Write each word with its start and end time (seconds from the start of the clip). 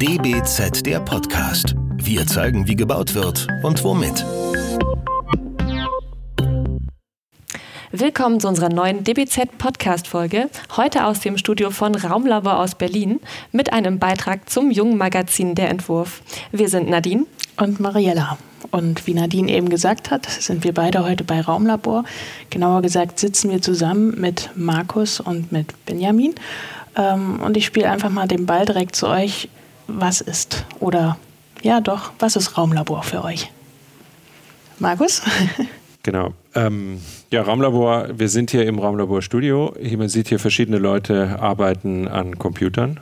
DBZ 0.00 0.86
der 0.86 1.00
Podcast. 1.00 1.74
Wir 1.96 2.24
zeigen, 2.24 2.68
wie 2.68 2.76
gebaut 2.76 3.16
wird 3.16 3.48
und 3.64 3.82
womit. 3.82 4.24
Willkommen 7.90 8.38
zu 8.38 8.46
unserer 8.46 8.68
neuen 8.68 9.02
DBZ 9.02 9.58
Podcast 9.58 10.06
Folge. 10.06 10.50
Heute 10.76 11.04
aus 11.04 11.18
dem 11.18 11.36
Studio 11.36 11.72
von 11.72 11.96
Raumlabor 11.96 12.60
aus 12.60 12.76
Berlin 12.76 13.18
mit 13.50 13.72
einem 13.72 13.98
Beitrag 13.98 14.48
zum 14.48 14.70
jungen 14.70 14.98
Magazin 14.98 15.56
Der 15.56 15.68
Entwurf. 15.68 16.22
Wir 16.52 16.68
sind 16.68 16.88
Nadine 16.88 17.26
und 17.56 17.80
Mariella. 17.80 18.38
Und 18.70 19.04
wie 19.08 19.14
Nadine 19.14 19.50
eben 19.50 19.68
gesagt 19.68 20.12
hat, 20.12 20.26
sind 20.26 20.62
wir 20.62 20.74
beide 20.74 21.04
heute 21.04 21.24
bei 21.24 21.40
Raumlabor. 21.40 22.04
Genauer 22.50 22.82
gesagt 22.82 23.18
sitzen 23.18 23.50
wir 23.50 23.62
zusammen 23.62 24.14
mit 24.20 24.50
Markus 24.54 25.18
und 25.18 25.50
mit 25.50 25.74
Benjamin. 25.86 26.36
Ähm, 26.94 27.40
und 27.40 27.56
ich 27.56 27.66
spiele 27.66 27.90
einfach 27.90 28.10
mal 28.10 28.28
den 28.28 28.46
Ball 28.46 28.64
direkt 28.64 28.94
zu 28.94 29.08
euch. 29.08 29.48
Was 29.88 30.20
ist 30.20 30.64
oder 30.80 31.18
ja 31.62 31.80
doch, 31.80 32.12
was 32.18 32.36
ist 32.36 32.56
Raumlabor 32.56 33.02
für 33.02 33.24
euch? 33.24 33.50
Markus? 34.78 35.22
Genau. 36.04 36.32
Ähm, 36.54 37.02
ja, 37.30 37.42
Raumlabor, 37.42 38.18
wir 38.18 38.30
sind 38.30 38.50
hier 38.50 38.64
im 38.64 38.78
Raumlabor 38.78 39.20
Studio. 39.20 39.74
Man 39.94 40.08
sieht 40.08 40.28
hier 40.28 40.38
verschiedene 40.38 40.78
Leute 40.78 41.38
arbeiten 41.38 42.08
an 42.08 42.38
Computern. 42.38 43.00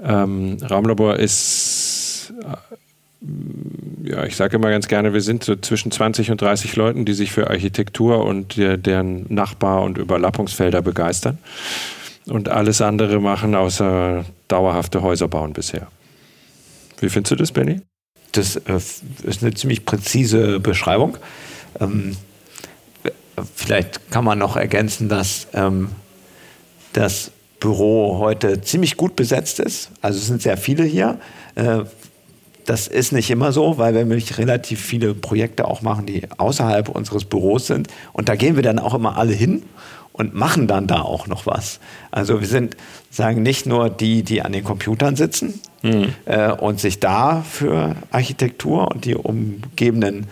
Ähm, 0.00 0.58
Raumlabor 0.62 1.16
ist, 1.16 2.32
äh, 2.42 4.08
ja, 4.08 4.24
ich 4.24 4.36
sage 4.36 4.56
immer 4.56 4.70
ganz 4.70 4.86
gerne, 4.86 5.14
wir 5.14 5.20
sind 5.20 5.42
so 5.42 5.56
zwischen 5.56 5.90
20 5.90 6.30
und 6.30 6.40
30 6.40 6.76
Leuten, 6.76 7.04
die 7.04 7.14
sich 7.14 7.32
für 7.32 7.50
Architektur 7.50 8.24
und 8.24 8.56
der, 8.56 8.76
deren 8.76 9.26
Nachbar- 9.34 9.82
und 9.82 9.98
Überlappungsfelder 9.98 10.82
begeistern 10.82 11.38
und 12.26 12.48
alles 12.48 12.80
andere 12.80 13.20
machen, 13.20 13.56
außer 13.56 14.24
dauerhafte 14.46 15.02
Häuser 15.02 15.26
bauen 15.26 15.54
bisher. 15.54 15.88
Wie 17.00 17.08
findest 17.08 17.32
du 17.32 17.36
das, 17.36 17.52
Benny? 17.52 17.80
Das 18.32 18.56
äh, 18.56 18.76
ist 18.76 19.42
eine 19.42 19.54
ziemlich 19.54 19.84
präzise 19.84 20.60
Beschreibung. 20.60 21.16
Ähm, 21.80 22.16
vielleicht 23.54 24.10
kann 24.10 24.24
man 24.24 24.38
noch 24.38 24.56
ergänzen, 24.56 25.08
dass 25.08 25.48
ähm, 25.54 25.90
das 26.92 27.30
Büro 27.60 28.18
heute 28.18 28.60
ziemlich 28.60 28.96
gut 28.96 29.16
besetzt 29.16 29.60
ist. 29.60 29.90
Also 30.00 30.18
es 30.18 30.26
sind 30.26 30.42
sehr 30.42 30.56
viele 30.56 30.84
hier. 30.84 31.18
Äh, 31.54 31.84
das 32.64 32.86
ist 32.86 33.12
nicht 33.12 33.30
immer 33.30 33.50
so, 33.50 33.78
weil 33.78 33.94
wir 33.94 34.04
nämlich 34.04 34.36
relativ 34.36 34.80
viele 34.82 35.14
Projekte 35.14 35.66
auch 35.66 35.80
machen, 35.80 36.04
die 36.04 36.28
außerhalb 36.36 36.90
unseres 36.90 37.24
Büros 37.24 37.66
sind. 37.66 37.88
Und 38.12 38.28
da 38.28 38.36
gehen 38.36 38.56
wir 38.56 38.62
dann 38.62 38.78
auch 38.78 38.92
immer 38.92 39.16
alle 39.16 39.32
hin 39.32 39.62
und 40.18 40.34
machen 40.34 40.66
dann 40.66 40.86
da 40.86 41.00
auch 41.00 41.26
noch 41.26 41.46
was. 41.46 41.80
Also 42.10 42.40
wir 42.40 42.48
sind, 42.48 42.76
sagen 43.10 43.42
nicht 43.42 43.66
nur 43.66 43.88
die, 43.88 44.22
die 44.22 44.42
an 44.42 44.52
den 44.52 44.64
Computern 44.64 45.16
sitzen 45.16 45.60
mhm. 45.82 46.12
äh, 46.26 46.50
und 46.50 46.80
sich 46.80 47.00
da 47.00 47.42
für 47.42 47.96
Architektur 48.10 48.90
und 48.90 49.04
die 49.04 49.14
umgebenden 49.14 50.26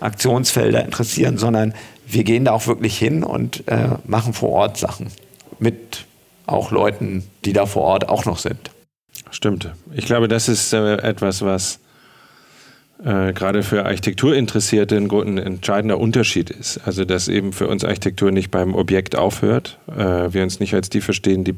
Aktionsfelder 0.00 0.84
interessieren, 0.84 1.38
sondern 1.38 1.74
wir 2.06 2.24
gehen 2.24 2.46
da 2.46 2.52
auch 2.52 2.66
wirklich 2.66 2.98
hin 2.98 3.22
und 3.22 3.66
äh, 3.68 3.90
machen 4.06 4.32
vor 4.32 4.50
Ort 4.50 4.78
Sachen 4.78 5.08
mit 5.58 6.06
auch 6.46 6.70
Leuten, 6.70 7.24
die 7.44 7.52
da 7.52 7.66
vor 7.66 7.82
Ort 7.82 8.08
auch 8.08 8.24
noch 8.24 8.38
sind. 8.38 8.70
Stimmt. 9.30 9.70
Ich 9.92 10.06
glaube, 10.06 10.28
das 10.28 10.48
ist 10.48 10.72
äh, 10.72 10.96
etwas, 10.96 11.42
was 11.42 11.80
äh, 13.04 13.32
gerade 13.32 13.62
für 13.62 13.84
Architekturinteressierte 13.84 14.96
ein, 14.96 15.10
ein, 15.10 15.38
entscheidender 15.38 15.98
Unterschied 15.98 16.50
ist. 16.50 16.80
Also, 16.84 17.04
dass 17.04 17.28
eben 17.28 17.52
für 17.52 17.68
uns 17.68 17.84
Architektur 17.84 18.30
nicht 18.30 18.50
beim 18.50 18.74
Objekt 18.74 19.16
aufhört. 19.16 19.78
Äh, 19.88 20.32
wir 20.32 20.42
uns 20.42 20.60
nicht 20.60 20.74
als 20.74 20.88
die 20.88 21.00
verstehen, 21.00 21.44
die 21.44 21.54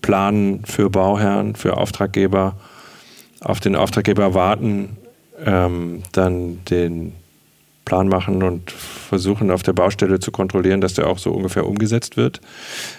planen 0.00 0.64
für 0.64 0.90
Bauherren, 0.90 1.56
für 1.56 1.76
Auftraggeber, 1.76 2.56
auf 3.40 3.60
den 3.60 3.76
Auftraggeber 3.76 4.34
warten, 4.34 4.96
ähm, 5.44 6.02
dann 6.12 6.64
den 6.64 7.12
Plan 7.84 8.08
machen 8.08 8.42
und 8.42 8.70
versuchen 8.70 9.50
auf 9.50 9.62
der 9.62 9.72
Baustelle 9.72 10.20
zu 10.20 10.30
kontrollieren, 10.30 10.80
dass 10.80 10.94
der 10.94 11.08
auch 11.08 11.18
so 11.18 11.32
ungefähr 11.32 11.66
umgesetzt 11.66 12.16
wird. 12.16 12.40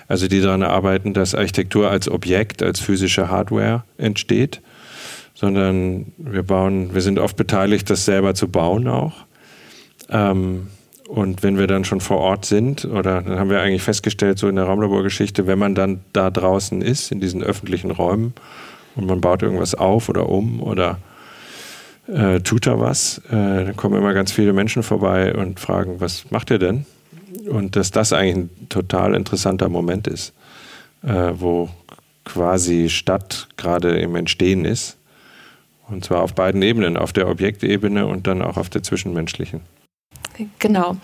Also 0.08 0.28
die 0.28 0.42
daran 0.42 0.64
arbeiten, 0.64 1.14
dass 1.14 1.36
Architektur 1.36 1.90
als 1.90 2.10
Objekt, 2.10 2.62
als 2.62 2.80
physische 2.80 3.30
Hardware 3.30 3.84
entsteht, 3.98 4.62
sondern 5.34 6.14
wir 6.18 6.44
bauen, 6.44 6.94
wir 6.94 7.02
sind 7.02 7.20
oft 7.20 7.36
beteiligt, 7.36 7.90
das 7.90 8.06
selber 8.06 8.36
zu 8.36 8.48
bauen 8.48 8.88
auch. 8.88 9.14
Ähm, 10.10 10.68
und 11.08 11.44
wenn 11.44 11.58
wir 11.58 11.68
dann 11.68 11.86
schon 11.86 12.02
vor 12.02 12.18
Ort 12.18 12.46
sind, 12.46 12.86
oder 12.86 13.22
dann 13.22 13.38
haben 13.38 13.50
wir 13.50 13.62
eigentlich 13.62 13.84
festgestellt, 13.84 14.40
so 14.40 14.48
in 14.48 14.56
der 14.56 14.66
Raumlaborgeschichte, 14.66 15.46
wenn 15.48 15.60
man 15.60 15.76
dann 15.76 16.02
da 16.14 16.32
draußen 16.32 16.82
ist, 16.82 17.12
in 17.12 17.20
diesen 17.20 17.44
öffentlichen 17.44 17.92
Räumen, 17.92 18.34
und 18.96 19.08
man 19.08 19.22
baut 19.22 19.42
irgendwas 19.42 19.76
auf 19.76 20.10
oder 20.10 20.30
um 20.30 20.62
oder 20.62 21.00
äh, 22.08 22.42
tut 22.42 22.68
da 22.68 22.80
was. 22.80 23.20
Äh, 23.30 23.66
dann 23.66 23.76
kommen 23.76 23.98
immer 23.98 24.14
ganz 24.14 24.32
viele 24.32 24.54
Menschen 24.54 24.84
vorbei 24.84 25.34
und 25.34 25.60
fragen, 25.60 26.00
was 26.00 26.30
macht 26.32 26.52
ihr 26.52 26.60
denn? 26.60 26.86
Und 27.50 27.76
dass 27.76 27.92
das 27.92 28.14
eigentlich 28.14 28.36
ein 28.36 28.70
total 28.70 29.16
interessanter 29.16 29.70
Moment 29.70 30.08
ist, 30.08 30.34
äh, 31.04 31.32
wo 31.34 31.70
quasi 32.26 32.90
Stadt 32.90 33.48
gerade 33.58 33.98
im 33.98 34.16
Entstehen 34.16 34.66
ist. 34.66 34.98
Und 35.90 36.06
zwar 36.06 36.22
auf 36.22 36.34
beiden 36.34 36.62
Ebenen, 36.62 36.98
auf 36.98 37.14
der 37.14 37.28
Objektebene 37.28 38.06
und 38.06 38.28
dann 38.28 38.42
auch 38.42 38.58
auf 38.58 38.70
der 38.70 38.84
zwischenmenschlichen. 38.84 39.62
Genau. 40.60 40.98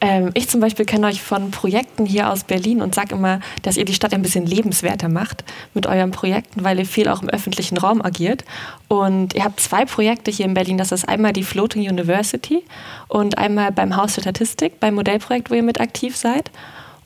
Ähm, 0.00 0.30
ich 0.34 0.48
zum 0.48 0.60
Beispiel 0.60 0.84
kenne 0.84 1.06
euch 1.06 1.22
von 1.22 1.50
Projekten 1.50 2.04
hier 2.04 2.30
aus 2.30 2.44
Berlin 2.44 2.82
und 2.82 2.94
sage 2.94 3.14
immer, 3.14 3.40
dass 3.62 3.76
ihr 3.76 3.84
die 3.84 3.94
Stadt 3.94 4.12
ein 4.12 4.22
bisschen 4.22 4.46
lebenswerter 4.46 5.08
macht 5.08 5.44
mit 5.72 5.86
euren 5.86 6.10
Projekten, 6.10 6.64
weil 6.64 6.78
ihr 6.78 6.86
viel 6.86 7.08
auch 7.08 7.22
im 7.22 7.28
öffentlichen 7.28 7.78
Raum 7.78 8.02
agiert. 8.02 8.44
Und 8.88 9.34
ihr 9.34 9.44
habt 9.44 9.60
zwei 9.60 9.84
Projekte 9.84 10.30
hier 10.30 10.44
in 10.44 10.54
Berlin. 10.54 10.78
Das 10.78 10.92
ist 10.92 11.08
einmal 11.08 11.32
die 11.32 11.44
Floating 11.44 11.88
University 11.88 12.62
und 13.08 13.38
einmal 13.38 13.72
beim 13.72 13.96
Haus 13.96 14.14
für 14.14 14.20
Statistik, 14.20 14.80
beim 14.80 14.94
Modellprojekt, 14.94 15.50
wo 15.50 15.54
ihr 15.54 15.62
mit 15.62 15.80
aktiv 15.80 16.16
seid. 16.16 16.50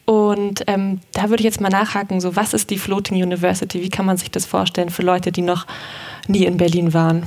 Und 0.04 0.64
ähm, 0.66 1.00
da 1.12 1.30
würde 1.30 1.42
ich 1.42 1.44
jetzt 1.44 1.60
mal 1.60 1.68
nachhaken, 1.68 2.20
so 2.20 2.34
was 2.34 2.52
ist 2.52 2.70
die 2.70 2.78
Floating 2.78 3.22
University? 3.22 3.80
Wie 3.80 3.90
kann 3.90 4.06
man 4.06 4.16
sich 4.16 4.30
das 4.30 4.44
vorstellen 4.44 4.90
für 4.90 5.02
Leute, 5.02 5.30
die 5.30 5.42
noch 5.42 5.66
nie 6.30 6.44
in 6.44 6.56
Berlin 6.56 6.94
waren? 6.94 7.26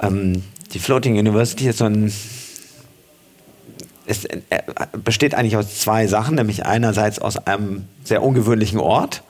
Ähm, 0.00 0.42
die 0.72 0.78
Floating 0.78 1.18
University 1.18 1.68
ist 1.68 1.78
so 1.78 1.84
ein 1.84 2.12
es 4.08 4.24
äh, 4.24 4.40
besteht 5.04 5.34
eigentlich 5.34 5.56
aus 5.56 5.78
zwei 5.80 6.06
Sachen, 6.06 6.36
nämlich 6.36 6.64
einerseits 6.64 7.18
aus 7.18 7.36
einem 7.36 7.84
sehr 8.04 8.22
ungewöhnlichen 8.22 8.80
Ort, 8.80 9.22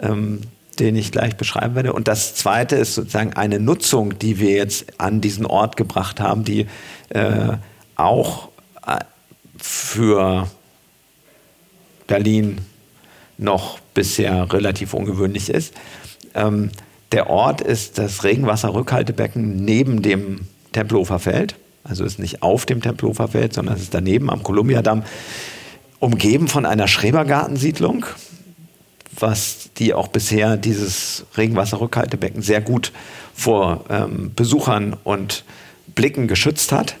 ähm, 0.00 0.40
den 0.80 0.96
ich 0.96 1.12
gleich 1.12 1.36
beschreiben 1.36 1.74
werde. 1.76 1.92
Und 1.92 2.08
das 2.08 2.34
zweite 2.34 2.76
ist 2.76 2.96
sozusagen 2.96 3.34
eine 3.34 3.60
Nutzung, 3.60 4.18
die 4.18 4.38
wir 4.38 4.50
jetzt 4.50 5.00
an 5.00 5.20
diesen 5.20 5.46
Ort 5.46 5.76
gebracht 5.76 6.20
haben, 6.20 6.44
die 6.44 6.66
äh, 7.10 7.52
auch 7.94 8.48
äh, 8.86 8.98
für 9.58 10.48
Berlin 12.08 12.58
noch 13.38 13.78
bisher 13.94 14.52
relativ 14.52 14.92
ungewöhnlich 14.92 15.50
ist. 15.50 15.72
Ähm, 16.34 16.70
der 17.12 17.30
Ort 17.30 17.60
ist 17.60 17.98
das 17.98 18.24
Regenwasserrückhaltebecken 18.24 19.64
neben 19.64 20.02
dem 20.02 20.40
Tempelhofer 20.72 21.18
Feld. 21.18 21.56
Also 21.84 22.04
ist 22.04 22.18
nicht 22.18 22.42
auf 22.42 22.66
dem 22.66 22.82
Tempelhofer 22.82 23.28
Feld, 23.28 23.54
sondern 23.54 23.76
es 23.76 23.82
ist 23.82 23.94
daneben 23.94 24.28
am 24.28 24.42
Kolumbiadamm, 24.42 25.04
umgeben 26.00 26.48
von 26.48 26.66
einer 26.66 26.88
Schrebergartensiedlung, 26.88 28.06
was 29.18 29.70
die 29.78 29.94
auch 29.94 30.08
bisher 30.08 30.56
dieses 30.56 31.24
Regenwasserrückhaltebecken 31.36 32.42
sehr 32.42 32.60
gut 32.60 32.92
vor 33.34 33.84
ähm, 33.88 34.32
Besuchern 34.34 34.96
und 35.04 35.44
Blicken 35.94 36.26
geschützt 36.26 36.72
hat. 36.72 36.96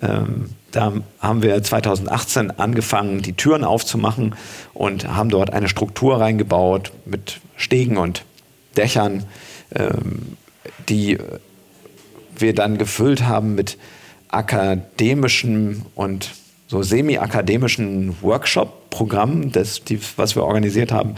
Ähm, 0.00 0.50
da 0.70 0.92
haben 1.20 1.42
wir 1.42 1.62
2018 1.62 2.52
angefangen, 2.52 3.20
die 3.20 3.34
Türen 3.34 3.64
aufzumachen 3.64 4.34
und 4.72 5.06
haben 5.06 5.28
dort 5.28 5.52
eine 5.52 5.68
Struktur 5.68 6.20
reingebaut 6.20 6.92
mit 7.04 7.40
Stegen 7.56 7.98
und 7.98 8.24
Dächern, 8.76 9.24
ähm, 9.74 10.36
die 10.88 11.18
wir 12.36 12.54
dann 12.54 12.78
gefüllt 12.78 13.24
haben 13.24 13.54
mit 13.54 13.78
akademischen 14.28 15.84
und 15.94 16.30
so 16.66 16.82
semi-akademischen 16.82 18.16
Workshop-Programm, 18.22 19.52
das, 19.52 19.84
die, 19.84 20.00
was 20.16 20.36
wir 20.36 20.44
organisiert 20.44 20.90
haben, 20.90 21.16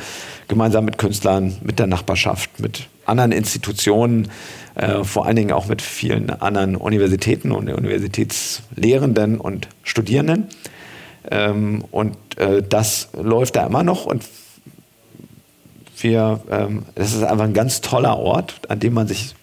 gemeinsam 0.48 0.84
mit 0.84 0.98
Künstlern, 0.98 1.56
mit 1.62 1.78
der 1.78 1.86
Nachbarschaft, 1.86 2.58
mit 2.58 2.88
anderen 3.06 3.30
Institutionen, 3.30 4.28
äh, 4.74 5.04
vor 5.04 5.26
allen 5.26 5.36
Dingen 5.36 5.52
auch 5.52 5.66
mit 5.66 5.80
vielen 5.80 6.30
anderen 6.30 6.74
Universitäten 6.74 7.52
und 7.52 7.68
Universitätslehrenden 7.68 9.38
und 9.38 9.68
Studierenden. 9.84 10.48
Ähm, 11.30 11.84
und 11.92 12.16
äh, 12.36 12.62
das 12.68 13.10
läuft 13.12 13.54
da 13.54 13.66
immer 13.66 13.84
noch 13.84 14.06
und 14.06 14.24
wir, 15.98 16.40
ähm, 16.50 16.84
das 16.94 17.14
ist 17.14 17.22
einfach 17.22 17.44
ein 17.44 17.54
ganz 17.54 17.80
toller 17.80 18.18
Ort, 18.18 18.60
an 18.68 18.80
dem 18.80 18.94
man 18.94 19.06
sich 19.06 19.34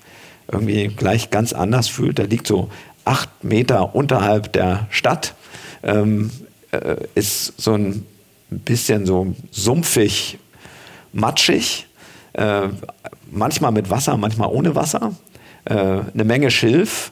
irgendwie 0.51 0.87
gleich 0.87 1.29
ganz 1.29 1.53
anders 1.53 1.87
fühlt. 1.87 2.19
Da 2.19 2.23
liegt 2.23 2.47
so 2.47 2.69
acht 3.05 3.43
Meter 3.43 3.95
unterhalb 3.95 4.53
der 4.53 4.87
Stadt, 4.89 5.33
ähm, 5.83 6.31
äh, 6.71 6.95
ist 7.15 7.59
so 7.59 7.73
ein 7.73 8.05
bisschen 8.49 9.05
so 9.05 9.33
sumpfig, 9.51 10.37
matschig, 11.13 11.87
äh, 12.33 12.67
manchmal 13.29 13.71
mit 13.71 13.89
Wasser, 13.89 14.17
manchmal 14.17 14.49
ohne 14.49 14.75
Wasser. 14.75 15.13
äh, 15.65 15.73
eine 15.73 16.23
Menge 16.23 16.51
Schilf 16.51 17.11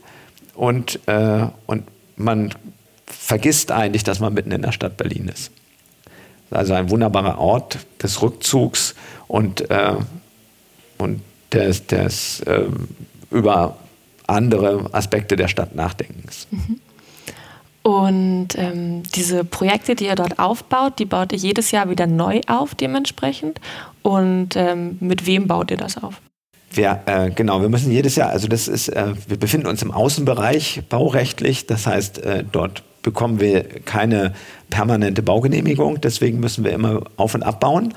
und, 0.55 0.99
äh, 1.07 1.47
und 1.67 1.83
man 2.15 2.53
vergisst 3.05 3.71
eigentlich, 3.71 4.03
dass 4.03 4.19
man 4.19 4.33
mitten 4.33 4.51
in 4.51 4.61
der 4.61 4.71
Stadt 4.71 4.97
Berlin 4.97 5.29
ist. 5.33 5.51
Also 6.51 6.73
ein 6.73 6.89
wunderbarer 6.89 7.37
Ort 7.39 7.79
des 8.01 8.21
Rückzugs 8.21 8.95
und, 9.27 9.69
äh, 9.69 9.93
und 10.97 11.21
des, 11.51 11.85
des 11.87 12.41
äh, 12.41 12.65
über 13.31 13.77
andere 14.27 14.89
Aspekte 14.93 15.35
der 15.35 15.47
Stadt 15.47 15.75
Nachdenkens. 15.75 16.47
Mhm. 16.51 16.79
Und 17.81 18.49
ähm, 18.55 19.03
diese 19.15 19.43
Projekte, 19.43 19.95
die 19.95 20.05
ihr 20.05 20.15
dort 20.15 20.37
aufbaut, 20.37 20.99
die 20.99 21.05
baut 21.05 21.31
ihr 21.31 21.37
jedes 21.37 21.71
Jahr 21.71 21.89
wieder 21.89 22.07
neu 22.07 22.41
auf 22.47 22.75
dementsprechend. 22.75 23.59
Und 24.01 24.55
ähm, 24.55 24.97
mit 24.99 25.25
wem 25.25 25.47
baut 25.47 25.71
ihr 25.71 25.77
das 25.77 26.01
auf? 26.01 26.21
Wir, 26.71 27.01
äh, 27.05 27.31
genau, 27.31 27.61
wir 27.61 27.69
müssen 27.69 27.91
jedes 27.91 28.15
Jahr, 28.15 28.29
also 28.29 28.47
das 28.47 28.67
ist, 28.67 28.89
äh, 28.89 29.13
wir 29.27 29.37
befinden 29.37 29.65
uns 29.65 29.81
im 29.81 29.91
Außenbereich 29.91 30.83
baurechtlich, 30.87 31.65
das 31.65 31.87
heißt, 31.87 32.19
äh, 32.19 32.43
dort 32.49 32.83
bekommen 33.01 33.39
wir 33.39 33.63
keine 33.63 34.33
permanente 34.69 35.21
Baugenehmigung, 35.23 36.01
deswegen 36.01 36.39
müssen 36.39 36.63
wir 36.63 36.71
immer 36.71 37.03
auf- 37.17 37.35
und 37.35 37.43
abbauen. 37.43 37.93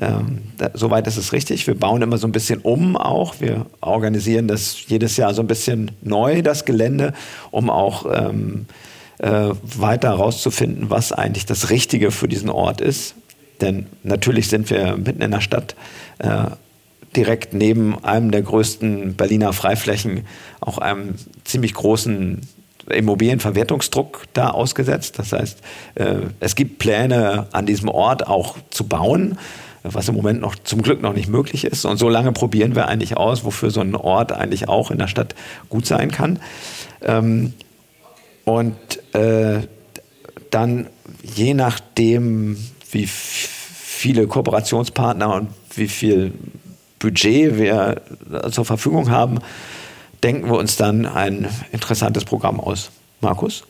Ähm, 0.00 0.42
da, 0.58 0.70
soweit 0.74 1.06
ist 1.06 1.16
es 1.16 1.32
richtig. 1.32 1.66
Wir 1.66 1.78
bauen 1.78 2.02
immer 2.02 2.18
so 2.18 2.26
ein 2.26 2.32
bisschen 2.32 2.60
um 2.60 2.96
auch. 2.96 3.36
Wir 3.40 3.66
organisieren 3.80 4.48
das 4.48 4.88
jedes 4.88 5.16
Jahr 5.16 5.34
so 5.34 5.42
ein 5.42 5.46
bisschen 5.46 5.92
neu, 6.02 6.42
das 6.42 6.64
Gelände, 6.64 7.12
um 7.52 7.70
auch 7.70 8.06
ähm, 8.12 8.66
äh, 9.18 9.50
weiter 9.62 10.08
herauszufinden, 10.08 10.90
was 10.90 11.12
eigentlich 11.12 11.46
das 11.46 11.70
Richtige 11.70 12.10
für 12.10 12.26
diesen 12.26 12.50
Ort 12.50 12.80
ist. 12.80 13.14
Denn 13.60 13.86
natürlich 14.02 14.48
sind 14.48 14.68
wir 14.70 14.96
mitten 14.96 15.22
in 15.22 15.30
der 15.30 15.40
Stadt, 15.40 15.76
äh, 16.18 16.46
direkt 17.14 17.54
neben 17.54 18.02
einem 18.04 18.32
der 18.32 18.42
größten 18.42 19.14
Berliner 19.14 19.52
Freiflächen, 19.52 20.26
auch 20.60 20.78
einem 20.78 21.14
ziemlich 21.44 21.74
großen 21.74 22.40
Immobilienverwertungsdruck 22.90 24.24
da 24.32 24.50
ausgesetzt. 24.50 25.18
Das 25.18 25.32
heißt, 25.32 25.60
äh, 25.94 26.16
es 26.40 26.54
gibt 26.54 26.78
Pläne 26.78 27.46
an 27.52 27.66
diesem 27.66 27.88
Ort 27.88 28.26
auch 28.26 28.56
zu 28.70 28.86
bauen 28.86 29.38
was 29.84 30.08
im 30.08 30.14
Moment 30.14 30.40
noch 30.40 30.54
zum 30.64 30.80
Glück 30.80 31.02
noch 31.02 31.12
nicht 31.12 31.28
möglich 31.28 31.64
ist. 31.64 31.84
Und 31.84 31.98
so 31.98 32.08
lange 32.08 32.32
probieren 32.32 32.74
wir 32.74 32.88
eigentlich 32.88 33.16
aus, 33.18 33.44
wofür 33.44 33.70
so 33.70 33.80
ein 33.80 33.94
Ort 33.94 34.32
eigentlich 34.32 34.66
auch 34.66 34.90
in 34.90 34.98
der 34.98 35.08
Stadt 35.08 35.34
gut 35.68 35.84
sein 35.86 36.10
kann. 36.10 36.40
Ähm, 37.02 37.52
und 38.44 38.74
äh, 39.14 39.60
dann 40.50 40.88
je 41.22 41.54
nachdem, 41.54 42.56
wie 42.90 43.06
viele 43.06 44.26
Kooperationspartner 44.26 45.34
und 45.34 45.48
wie 45.74 45.88
viel 45.88 46.32
Budget 46.98 47.58
wir 47.58 48.00
zur 48.50 48.64
Verfügung 48.64 49.10
haben, 49.10 49.40
denken 50.22 50.46
wir 50.46 50.58
uns 50.58 50.76
dann 50.76 51.06
ein 51.06 51.48
interessantes 51.72 52.24
Programm 52.24 52.60
aus. 52.60 52.90
Markus? 53.20 53.64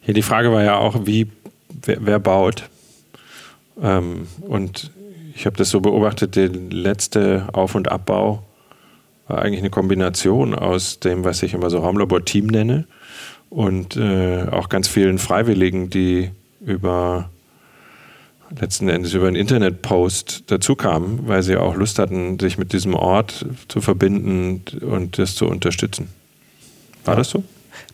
Hier 0.00 0.14
die 0.14 0.22
Frage 0.22 0.50
war 0.52 0.62
ja 0.62 0.78
auch, 0.78 1.06
wie 1.06 1.28
wer, 1.82 1.98
wer 2.00 2.18
baut. 2.18 2.68
Ähm, 3.82 4.26
und 4.40 4.90
ich 5.34 5.46
habe 5.46 5.56
das 5.56 5.70
so 5.70 5.80
beobachtet, 5.80 6.36
der 6.36 6.48
letzte 6.48 7.48
Auf- 7.52 7.74
und 7.74 7.90
Abbau 7.90 8.42
war 9.26 9.42
eigentlich 9.42 9.60
eine 9.60 9.70
Kombination 9.70 10.54
aus 10.54 11.00
dem, 11.00 11.24
was 11.24 11.42
ich 11.42 11.54
immer 11.54 11.70
so 11.70 11.78
Raumlabor-Team 11.78 12.46
nenne 12.46 12.86
und 13.48 13.96
äh, 13.96 14.46
auch 14.50 14.68
ganz 14.68 14.88
vielen 14.88 15.18
Freiwilligen, 15.18 15.90
die 15.90 16.30
über 16.60 17.30
letzten 18.58 18.88
Endes 18.88 19.14
über 19.14 19.28
einen 19.28 19.36
Internetpost 19.36 20.44
dazu 20.48 20.74
kamen, 20.74 21.26
weil 21.26 21.42
sie 21.42 21.56
auch 21.56 21.74
Lust 21.76 21.98
hatten, 21.98 22.38
sich 22.38 22.58
mit 22.58 22.72
diesem 22.72 22.94
Ort 22.94 23.46
zu 23.68 23.80
verbinden 23.80 24.62
und 24.80 25.18
das 25.18 25.34
zu 25.34 25.46
unterstützen. 25.46 26.08
War 27.04 27.16
das 27.16 27.30
so? 27.30 27.44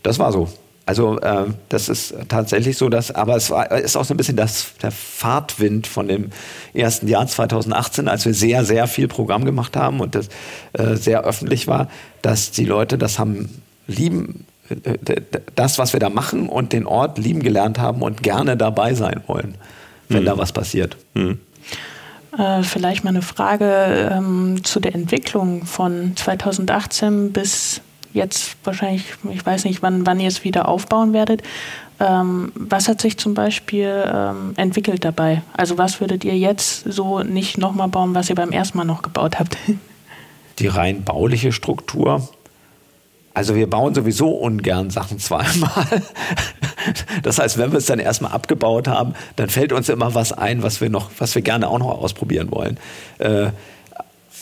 Das 0.02 0.18
war 0.18 0.32
so. 0.32 0.48
Also 0.86 1.18
äh, 1.18 1.46
das 1.68 1.88
ist 1.88 2.14
tatsächlich 2.28 2.78
so, 2.78 2.88
dass, 2.88 3.10
aber 3.10 3.34
es 3.34 3.50
war, 3.50 3.72
ist 3.72 3.96
auch 3.96 4.04
so 4.04 4.14
ein 4.14 4.16
bisschen 4.16 4.36
das, 4.36 4.74
der 4.80 4.92
Fahrtwind 4.92 5.88
von 5.88 6.06
dem 6.06 6.30
ersten 6.74 7.08
Jahr 7.08 7.26
2018, 7.26 8.06
als 8.06 8.24
wir 8.24 8.34
sehr, 8.34 8.64
sehr 8.64 8.86
viel 8.86 9.08
Programm 9.08 9.44
gemacht 9.44 9.76
haben 9.76 9.98
und 9.98 10.14
das 10.14 10.28
äh, 10.74 10.94
sehr 10.94 11.24
öffentlich 11.24 11.66
war, 11.66 11.88
dass 12.22 12.52
die 12.52 12.64
Leute 12.64 12.98
das 12.98 13.18
haben 13.18 13.62
lieben, 13.88 14.46
äh, 14.68 15.20
das, 15.56 15.78
was 15.78 15.92
wir 15.92 15.98
da 15.98 16.08
machen 16.08 16.48
und 16.48 16.72
den 16.72 16.86
Ort 16.86 17.18
lieben 17.18 17.42
gelernt 17.42 17.80
haben 17.80 18.02
und 18.02 18.22
gerne 18.22 18.56
dabei 18.56 18.94
sein 18.94 19.22
wollen, 19.26 19.56
wenn 20.08 20.22
mhm. 20.22 20.26
da 20.26 20.38
was 20.38 20.52
passiert. 20.52 20.96
Mhm. 21.14 21.38
Äh, 22.36 22.62
vielleicht 22.62 23.04
mal 23.04 23.10
eine 23.10 23.22
Frage 23.22 24.10
ähm, 24.12 24.62
zu 24.62 24.80
der 24.80 24.94
Entwicklung 24.94 25.64
von 25.64 26.16
2018 26.16 27.32
bis 27.32 27.80
jetzt 28.12 28.56
wahrscheinlich, 28.64 29.04
ich 29.30 29.44
weiß 29.44 29.64
nicht, 29.64 29.82
wann, 29.82 30.06
wann 30.06 30.20
ihr 30.20 30.28
es 30.28 30.44
wieder 30.44 30.68
aufbauen 30.68 31.12
werdet. 31.12 31.42
Ähm, 31.98 32.52
was 32.54 32.88
hat 32.88 33.00
sich 33.00 33.16
zum 33.16 33.34
Beispiel 33.34 34.04
ähm, 34.06 34.52
entwickelt 34.56 35.04
dabei? 35.04 35.42
Also 35.56 35.78
was 35.78 36.00
würdet 36.00 36.24
ihr 36.24 36.36
jetzt 36.36 36.84
so 36.84 37.22
nicht 37.22 37.56
nochmal 37.56 37.88
bauen, 37.88 38.14
was 38.14 38.28
ihr 38.28 38.36
beim 38.36 38.50
ersten 38.50 38.76
Mal 38.76 38.84
noch 38.84 39.02
gebaut 39.02 39.38
habt? 39.38 39.56
Die 40.58 40.66
rein 40.66 41.04
bauliche 41.04 41.52
Struktur. 41.52 42.28
Also 43.32 43.54
wir 43.54 43.68
bauen 43.68 43.94
sowieso 43.94 44.30
ungern 44.30 44.90
Sachen 44.90 45.18
zweimal. 45.18 46.02
Das 47.22 47.38
heißt, 47.38 47.58
wenn 47.58 47.72
wir 47.72 47.78
es 47.78 47.86
dann 47.86 47.98
erstmal 47.98 48.32
abgebaut 48.32 48.88
haben, 48.88 49.14
dann 49.36 49.48
fällt 49.48 49.72
uns 49.72 49.88
immer 49.88 50.14
was 50.14 50.32
ein, 50.32 50.62
was 50.62 50.80
wir 50.80 50.90
noch, 50.90 51.10
was 51.18 51.34
wir 51.34 51.42
gerne 51.42 51.68
auch 51.68 51.78
noch 51.78 52.02
ausprobieren 52.02 52.50
wollen. 52.50 52.78
Äh, 53.18 53.50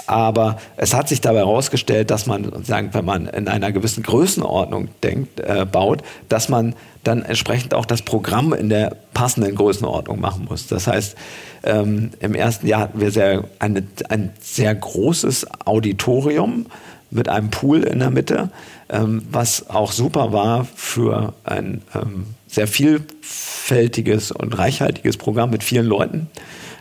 aber 0.06 0.58
es 0.76 0.92
hat 0.92 1.08
sich 1.08 1.20
dabei 1.20 1.38
herausgestellt, 1.38 2.10
dass 2.10 2.26
man, 2.26 2.50
wenn 2.66 3.04
man 3.04 3.26
in 3.26 3.48
einer 3.48 3.72
gewissen 3.72 4.02
Größenordnung 4.02 4.88
denkt, 5.02 5.40
äh, 5.40 5.64
baut, 5.70 6.02
dass 6.28 6.48
man 6.48 6.74
dann 7.04 7.22
entsprechend 7.22 7.74
auch 7.74 7.86
das 7.86 8.02
Programm 8.02 8.52
in 8.52 8.68
der 8.68 8.96
passenden 9.14 9.54
Größenordnung 9.54 10.20
machen 10.20 10.46
muss. 10.48 10.66
Das 10.66 10.86
heißt, 10.86 11.16
ähm, 11.62 12.10
im 12.20 12.34
ersten 12.34 12.66
Jahr 12.66 12.80
hatten 12.80 13.00
wir 13.00 13.10
sehr, 13.10 13.44
eine, 13.58 13.84
ein 14.08 14.30
sehr 14.40 14.74
großes 14.74 15.46
Auditorium 15.64 16.66
mit 17.10 17.28
einem 17.28 17.50
Pool 17.50 17.84
in 17.84 18.00
der 18.00 18.10
Mitte, 18.10 18.50
ähm, 18.88 19.22
was 19.30 19.70
auch 19.70 19.92
super 19.92 20.32
war 20.32 20.66
für 20.74 21.34
ein 21.44 21.82
ähm, 21.94 22.26
sehr 22.46 22.68
vielfältiges 22.68 24.30
und 24.30 24.56
reichhaltiges 24.56 25.16
Programm 25.16 25.50
mit 25.50 25.64
vielen 25.64 25.86
Leuten. 25.86 26.28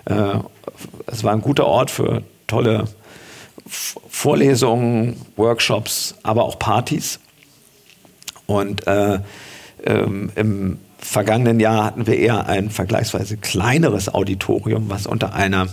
Äh, 0.05 0.35
es 1.07 1.23
war 1.23 1.33
ein 1.33 1.41
guter 1.41 1.65
Ort 1.65 1.91
für 1.91 2.23
tolle 2.47 2.85
Vorlesungen, 3.65 5.17
Workshops, 5.35 6.15
aber 6.23 6.43
auch 6.43 6.59
Partys. 6.59 7.19
Und 8.45 8.85
äh, 8.87 9.19
ähm, 9.85 10.31
im 10.35 10.79
vergangenen 10.97 11.59
Jahr 11.59 11.85
hatten 11.85 12.07
wir 12.07 12.17
eher 12.17 12.47
ein 12.47 12.69
vergleichsweise 12.69 13.37
kleineres 13.37 14.13
Auditorium, 14.13 14.89
was 14.89 15.07
unter 15.07 15.33
einer 15.33 15.67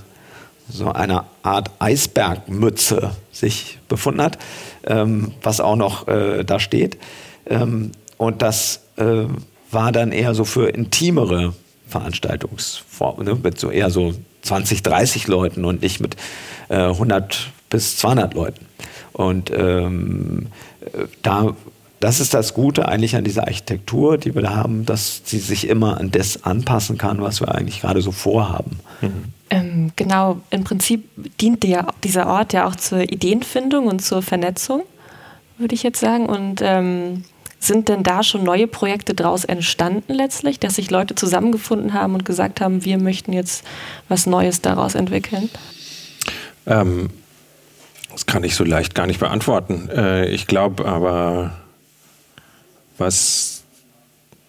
so 0.72 0.92
einer 0.92 1.26
Art 1.42 1.70
Eisbergmütze 1.80 3.10
sich 3.32 3.78
befunden 3.88 4.22
hat, 4.22 4.38
ähm, 4.87 5.32
was 5.42 5.60
auch 5.60 5.76
noch 5.76 6.08
äh, 6.08 6.44
da 6.44 6.60
steht. 6.60 6.99
Ähm, 7.46 7.92
und 8.16 8.42
das 8.42 8.82
äh, 8.96 9.25
war 9.70 9.92
dann 9.92 10.12
eher 10.12 10.34
so 10.34 10.44
für 10.44 10.68
intimere 10.68 11.54
Veranstaltungsformen, 11.87 13.26
ne, 13.26 13.38
mit 13.42 13.58
so 13.58 13.70
eher 13.70 13.90
so 13.90 14.14
20, 14.42 14.82
30 14.82 15.26
Leuten 15.26 15.64
und 15.64 15.82
nicht 15.82 16.00
mit 16.00 16.16
äh, 16.68 16.76
100 16.76 17.49
bis 17.68 17.96
200 17.99 18.34
Leuten. 18.34 18.66
Und 19.12 19.50
ähm, 19.50 20.49
da, 21.22 21.54
das 22.00 22.19
ist 22.19 22.33
das 22.33 22.54
Gute 22.54 22.88
eigentlich 22.88 23.14
an 23.14 23.25
dieser 23.25 23.47
Architektur, 23.47 24.16
die 24.16 24.35
wir 24.35 24.42
da 24.42 24.57
haben, 24.57 24.87
dass 24.87 25.21
sie 25.25 25.38
sich 25.38 25.69
immer 25.69 25.99
an 26.00 26.11
das 26.11 26.45
anpassen 26.45 26.97
kann, 26.97 27.21
was 27.21 27.40
wir 27.40 27.54
eigentlich 27.54 27.83
gerade 27.83 28.00
so 28.00 28.11
vorhaben. 28.11 28.80
Mhm. 29.02 29.25
Ähm, 29.50 29.92
genau, 29.97 30.40
im 30.50 30.64
Prinzip 30.64 31.04
dient 31.40 31.62
der, 31.62 31.88
dieser 32.02 32.26
Ort 32.26 32.54
ja 32.54 32.66
auch 32.66 32.75
zur 32.75 33.02
Ideenfindung 33.02 33.87
und 33.87 34.00
zur 34.00 34.23
Vernetzung, 34.23 34.83
würde 35.59 35.75
ich 35.75 35.83
jetzt 35.83 36.00
sagen. 36.00 36.26
Und 36.26 36.61
ähm, 36.62 37.25
sind 37.59 37.90
denn 37.90 38.02
da 38.02 38.23
schon 38.23 38.45
neue 38.45 38.66
Projekte 38.66 39.12
daraus 39.12 39.45
entstanden 39.45 40.14
letztlich, 40.14 40.59
dass 40.59 40.76
sich 40.76 40.90
Leute 40.90 41.14
zusammengefunden 41.14 41.92
haben 41.92 42.14
und 42.14 42.25
gesagt 42.25 42.62
haben, 42.62 42.85
wir 42.87 42.97
möchten 42.97 43.35
jetzt 43.35 43.64
was 44.09 44.25
Neues 44.25 44.62
daraus 44.62 44.95
entwickeln? 44.95 45.50
Ähm, 46.66 47.11
das 48.11 48.25
kann 48.25 48.42
ich 48.42 48.54
so 48.54 48.64
leicht 48.64 48.95
gar 48.95 49.07
nicht 49.07 49.21
beantworten. 49.21 49.90
Äh, 49.90 50.30
ich 50.30 50.47
glaube 50.47 50.87
aber, 50.87 51.52
was, 53.00 53.62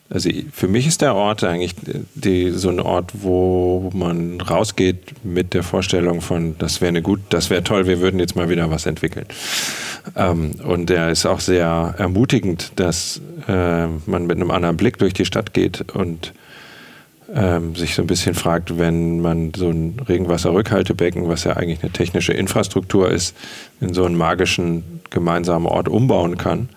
also 0.10 0.30
für 0.52 0.68
mich 0.68 0.86
ist 0.86 1.02
der 1.02 1.16
Ort 1.16 1.44
eigentlich 1.44 1.76
die, 2.14 2.52
so 2.52 2.70
ein 2.70 2.80
Ort, 2.80 3.12
wo 3.14 3.90
man 3.94 4.40
rausgeht 4.42 5.24
mit 5.24 5.54
der 5.54 5.64
Vorstellung 5.64 6.22
von, 6.22 6.56
das 6.60 6.82
wäre 6.82 7.02
gut, 7.02 7.22
das 7.30 7.50
wäre 7.50 7.64
toll, 7.64 7.88
wir 7.88 8.00
würden 8.02 8.20
jetzt 8.20 8.36
mal 8.36 8.50
wieder 8.50 8.70
was 8.70 8.86
entwickeln. 8.86 9.26
Ähm, 10.16 10.56
und 10.64 10.90
der 10.90 11.10
ist 11.10 11.26
auch 11.26 11.40
sehr 11.40 11.96
ermutigend, 11.98 12.74
dass 12.76 13.22
äh, 13.48 13.88
man 13.88 14.28
mit 14.28 14.38
einem 14.38 14.52
anderen 14.52 14.78
Blick 14.78 14.98
durch 14.98 15.14
die 15.14 15.26
Stadt 15.26 15.54
geht 15.54 15.92
und 15.94 16.34
ähm, 17.34 17.76
sich 17.76 17.96
so 17.96 18.02
ein 18.02 18.08
bisschen 18.08 18.34
fragt, 18.34 18.78
wenn 18.78 19.22
man 19.22 19.54
so 19.56 19.70
ein 19.70 19.98
Regenwasserrückhaltebecken, 20.08 21.28
was 21.28 21.46
ja 21.46 21.54
eigentlich 21.54 21.82
eine 21.82 21.92
technische 21.92 22.34
Infrastruktur 22.34 23.10
ist, 23.10 23.36
in 23.80 23.94
so 23.94 24.06
einen 24.06 24.16
magischen 24.16 25.02
gemeinsamen 25.10 25.66
Ort 25.66 25.88
umbauen 25.88 26.38
kann, 26.38 26.70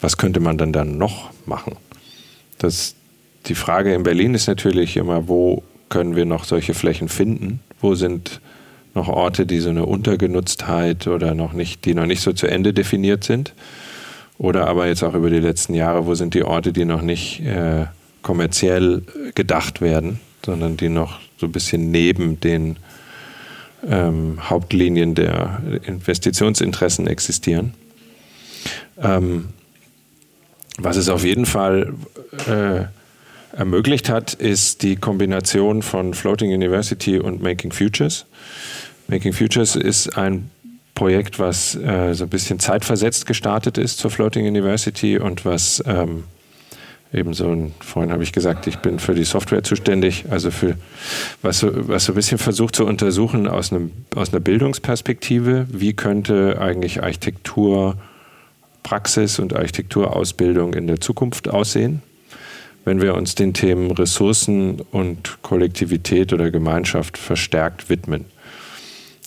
was 0.00 0.16
könnte 0.16 0.40
man 0.40 0.58
dann 0.58 0.72
dann 0.72 0.98
noch 0.98 1.30
machen? 1.46 1.76
Das, 2.58 2.94
die 3.46 3.54
Frage 3.54 3.94
in 3.94 4.02
Berlin 4.02 4.34
ist 4.34 4.46
natürlich 4.46 4.96
immer, 4.96 5.28
wo 5.28 5.62
können 5.88 6.16
wir 6.16 6.24
noch 6.24 6.44
solche 6.44 6.74
Flächen 6.74 7.08
finden? 7.08 7.60
Wo 7.80 7.94
sind 7.94 8.40
noch 8.94 9.08
Orte, 9.08 9.46
die 9.46 9.60
so 9.60 9.70
eine 9.70 9.86
Untergenutztheit 9.86 11.06
oder 11.06 11.34
noch 11.34 11.52
nicht, 11.52 11.84
die 11.84 11.94
noch 11.94 12.06
nicht 12.06 12.22
so 12.22 12.32
zu 12.32 12.46
Ende 12.46 12.72
definiert 12.72 13.24
sind? 13.24 13.54
Oder 14.38 14.68
aber 14.68 14.86
jetzt 14.86 15.02
auch 15.02 15.14
über 15.14 15.30
die 15.30 15.38
letzten 15.38 15.74
Jahre, 15.74 16.06
wo 16.06 16.14
sind 16.14 16.34
die 16.34 16.44
Orte, 16.44 16.72
die 16.72 16.86
noch 16.86 17.02
nicht 17.02 17.40
äh, 17.40 17.86
kommerziell 18.22 19.02
gedacht 19.34 19.80
werden, 19.80 20.18
sondern 20.44 20.76
die 20.76 20.88
noch 20.88 21.20
so 21.38 21.46
ein 21.46 21.52
bisschen 21.52 21.90
neben 21.90 22.40
den 22.40 22.76
ähm, 23.86 24.38
Hauptlinien 24.48 25.14
der 25.14 25.60
Investitionsinteressen 25.86 27.06
existieren. 27.06 27.74
Ähm, 28.98 29.48
was 30.82 30.96
es 30.96 31.08
auf 31.08 31.24
jeden 31.24 31.46
Fall 31.46 31.94
äh, 32.48 32.84
ermöglicht 33.56 34.08
hat, 34.08 34.34
ist 34.34 34.82
die 34.82 34.96
Kombination 34.96 35.82
von 35.82 36.14
Floating 36.14 36.52
University 36.52 37.18
und 37.18 37.42
Making 37.42 37.72
Futures. 37.72 38.26
Making 39.08 39.32
Futures 39.32 39.76
ist 39.76 40.16
ein 40.16 40.50
Projekt, 40.94 41.38
was 41.38 41.74
äh, 41.74 42.14
so 42.14 42.24
ein 42.24 42.30
bisschen 42.30 42.58
zeitversetzt 42.58 43.26
gestartet 43.26 43.78
ist 43.78 43.98
zur 43.98 44.10
Floating 44.10 44.46
University 44.46 45.18
und 45.18 45.44
was 45.44 45.82
ähm, 45.86 46.24
eben 47.12 47.34
so 47.34 47.50
ein, 47.50 47.74
vorhin 47.80 48.12
habe 48.12 48.22
ich 48.22 48.32
gesagt, 48.32 48.66
ich 48.66 48.78
bin 48.78 48.98
für 48.98 49.14
die 49.14 49.24
Software 49.24 49.62
zuständig, 49.62 50.26
also 50.30 50.50
für 50.50 50.76
was 51.42 51.58
so, 51.58 51.70
was 51.88 52.04
so 52.04 52.12
ein 52.12 52.14
bisschen 52.14 52.38
versucht 52.38 52.76
zu 52.76 52.86
untersuchen 52.86 53.48
aus, 53.48 53.72
einem, 53.72 53.90
aus 54.14 54.32
einer 54.32 54.40
Bildungsperspektive, 54.40 55.66
wie 55.70 55.94
könnte 55.94 56.58
eigentlich 56.60 57.02
Architekturpraxis 58.80 59.38
und 59.38 59.54
Architekturausbildung 59.54 60.74
in 60.74 60.86
der 60.86 61.00
Zukunft 61.00 61.48
aussehen, 61.48 62.02
wenn 62.84 63.00
wir 63.00 63.14
uns 63.14 63.34
den 63.34 63.52
Themen 63.54 63.90
Ressourcen 63.90 64.80
und 64.90 65.38
Kollektivität 65.42 66.32
oder 66.32 66.50
Gemeinschaft 66.50 67.18
verstärkt 67.18 67.88
widmen. 67.88 68.24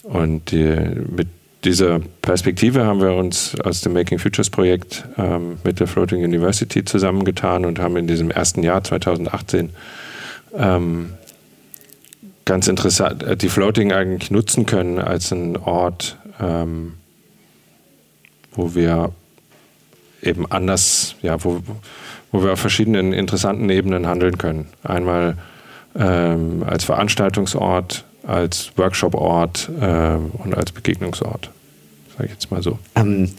Und 0.03 0.51
die, 0.51 0.75
mit 1.15 1.27
dieser 1.63 2.01
Perspektive 2.21 2.85
haben 2.85 2.99
wir 2.99 3.13
uns 3.13 3.55
aus 3.61 3.81
dem 3.81 3.93
Making 3.93 4.19
Futures 4.19 4.49
Projekt 4.49 5.05
ähm, 5.17 5.59
mit 5.63 5.79
der 5.79 5.87
Floating 5.87 6.23
University 6.23 6.83
zusammengetan 6.83 7.63
und 7.63 7.79
haben 7.79 7.95
in 7.95 8.07
diesem 8.07 8.31
ersten 8.31 8.63
Jahr 8.63 8.83
2018 8.83 9.69
ähm, 10.57 11.13
ganz 12.43 12.67
interessant 12.67 13.23
äh, 13.23 13.37
die 13.37 13.47
Floating 13.47 13.93
eigentlich 13.93 14.29
nutzen 14.29 14.65
können 14.65 14.99
als 14.99 15.31
einen 15.31 15.55
Ort, 15.55 16.17
ähm, 16.41 16.95
wo 18.51 18.75
wir 18.75 19.13
eben 20.25 20.49
anders, 20.51 21.15
ja, 21.21 21.43
wo, 21.43 21.61
wo 22.31 22.43
wir 22.43 22.53
auf 22.53 22.59
verschiedenen 22.59 23.13
interessanten 23.13 23.69
Ebenen 23.69 24.07
handeln 24.07 24.37
können. 24.37 24.67
Einmal 24.83 25.37
ähm, 25.95 26.63
als 26.65 26.83
Veranstaltungsort, 26.83 28.05
als 28.25 28.71
Workshop-Ort 28.75 29.69
äh, 29.79 30.15
und 30.43 30.55
als 30.55 30.71
Begegnungsort. 30.71 31.51
Sage 32.13 32.25
ich 32.25 32.31
jetzt 32.31 32.51
mal 32.51 32.63
so. 32.63 32.79
Ähm, 32.95 33.29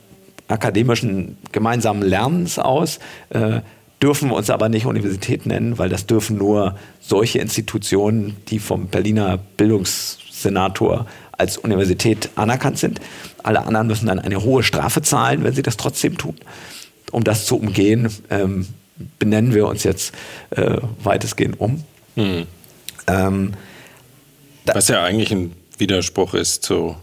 akademischen 0.48 1.36
gemeinsamen 1.52 2.02
Lernens 2.02 2.58
aus, 2.58 3.00
äh, 3.28 3.60
dürfen 4.02 4.30
uns 4.30 4.50
aber 4.50 4.68
nicht 4.68 4.86
Universität 4.86 5.46
nennen, 5.46 5.78
weil 5.78 5.88
das 5.88 6.06
dürfen 6.06 6.38
nur 6.38 6.76
solche 7.00 7.38
Institutionen, 7.38 8.36
die 8.48 8.58
vom 8.58 8.86
Berliner 8.86 9.38
Bildungssenator 9.56 11.06
als 11.32 11.56
Universität 11.56 12.30
anerkannt 12.36 12.78
sind. 12.78 13.00
Alle 13.42 13.64
anderen 13.64 13.86
müssen 13.86 14.06
dann 14.06 14.18
eine 14.18 14.42
hohe 14.42 14.62
Strafe 14.62 15.02
zahlen, 15.02 15.44
wenn 15.44 15.54
sie 15.54 15.62
das 15.62 15.76
trotzdem 15.76 16.18
tun 16.18 16.36
um 17.12 17.24
das 17.24 17.46
zu 17.46 17.56
umgehen, 17.56 18.10
ähm, 18.30 18.66
benennen 19.18 19.54
wir 19.54 19.66
uns 19.66 19.84
jetzt 19.84 20.14
äh, 20.50 20.78
weitestgehend 21.02 21.60
um. 21.60 21.84
Hm. 22.16 22.46
Ähm, 23.06 23.54
Was 24.66 24.88
ja 24.88 25.02
eigentlich 25.02 25.32
ein 25.32 25.52
Widerspruch 25.78 26.34
ist 26.34 26.64
zu 26.64 26.96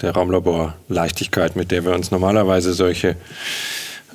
der 0.00 0.12
Raumlabor-Leichtigkeit, 0.12 1.56
mit 1.56 1.70
der 1.70 1.84
wir 1.84 1.92
uns 1.92 2.10
normalerweise 2.10 2.72
solche 2.72 3.16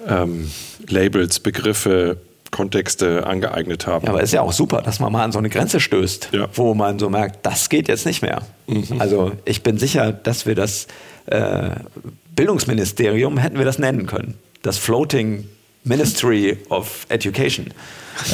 ähm, 0.08 0.52
Labels, 0.88 1.40
Begriffe, 1.40 2.18
Kontexte 2.52 3.28
angeeignet 3.28 3.86
haben. 3.86 4.06
Ja, 4.06 4.12
aber 4.12 4.24
ist 4.24 4.34
ja 4.34 4.42
auch 4.42 4.54
super, 4.54 4.82
dass 4.82 5.00
man 5.00 5.12
mal 5.12 5.24
an 5.24 5.32
so 5.32 5.38
eine 5.38 5.50
Grenze 5.50 5.80
stößt, 5.80 6.30
ja. 6.32 6.48
wo 6.54 6.74
man 6.74 6.98
so 6.98 7.10
merkt, 7.10 7.46
das 7.46 7.70
geht 7.70 7.88
jetzt 7.88 8.06
nicht 8.06 8.22
mehr. 8.22 8.42
Mhm. 8.68 9.00
Also 9.00 9.34
ich 9.46 9.62
bin 9.62 9.78
sicher, 9.78 10.12
dass 10.12 10.48
wir 10.48 10.56
das 10.56 10.88
äh, 11.28 11.72
Bildungsministerium 12.36 13.38
hätten 13.38 13.58
wir 13.58 13.66
das 13.66 13.78
nennen 13.78 14.08
können 14.08 14.36
das 14.62 14.78
Floating 14.78 15.48
Ministry 15.84 16.58
of 16.70 17.06
Education. 17.10 17.74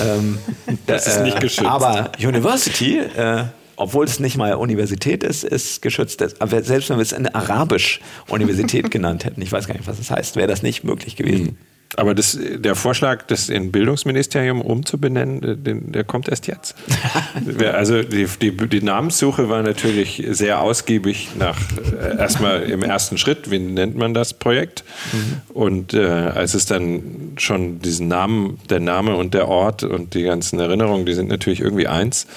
Ähm, 0.03 0.39
das 0.87 1.05
ist 1.05 1.21
nicht 1.21 1.39
geschützt. 1.39 1.69
Aber 1.69 2.11
University, 2.17 2.97
äh, 2.97 3.43
obwohl 3.75 4.05
es 4.05 4.19
nicht 4.19 4.37
mal 4.37 4.53
Universität 4.55 5.23
ist, 5.23 5.43
ist 5.43 5.81
geschützt. 5.81 6.23
Aber 6.41 6.63
selbst 6.63 6.89
wenn 6.89 6.97
wir 6.97 7.03
es 7.03 7.13
eine 7.13 7.33
Arabisch-Universität 7.35 8.91
genannt 8.91 9.25
hätten, 9.25 9.41
ich 9.41 9.51
weiß 9.51 9.67
gar 9.67 9.75
nicht, 9.75 9.87
was 9.87 9.97
das 9.97 10.11
heißt, 10.11 10.35
wäre 10.35 10.47
das 10.47 10.63
nicht 10.63 10.83
möglich 10.83 11.15
gewesen. 11.15 11.45
Mhm. 11.45 11.57
Aber 11.97 12.13
das, 12.13 12.37
der 12.41 12.75
Vorschlag, 12.75 13.23
das 13.27 13.49
in 13.49 13.71
Bildungsministerium 13.71 14.61
umzubenennen, 14.61 15.43
äh, 15.43 15.57
den, 15.57 15.91
der 15.91 16.03
kommt 16.03 16.27
erst 16.27 16.47
jetzt. 16.47 16.75
also 17.73 18.03
die, 18.03 18.27
die, 18.41 18.51
die, 18.51 18.81
Namenssuche 18.81 19.49
war 19.49 19.63
natürlich 19.63 20.23
sehr 20.31 20.61
ausgiebig 20.61 21.29
nach 21.39 21.57
äh, 21.79 22.17
erstmal 22.17 22.63
im 22.63 22.83
ersten 22.83 23.17
Schritt, 23.17 23.49
wie 23.49 23.59
nennt 23.59 23.95
man 23.95 24.13
das 24.13 24.33
Projekt? 24.33 24.83
Mhm. 25.13 25.41
Und 25.53 25.93
äh, 25.93 26.05
als 26.05 26.53
es 26.53 26.65
dann 26.65 27.33
schon 27.37 27.79
diesen 27.79 28.07
Namen, 28.07 28.59
der 28.69 28.79
Name 28.79 29.15
und 29.15 29.33
der 29.33 29.47
Ort 29.47 29.83
und 29.83 30.13
die 30.13 30.23
ganzen 30.23 30.59
Erinnerungen, 30.59 31.05
die 31.05 31.13
sind 31.13 31.29
natürlich 31.29 31.61
irgendwie 31.61 31.87
eins. 31.87 32.27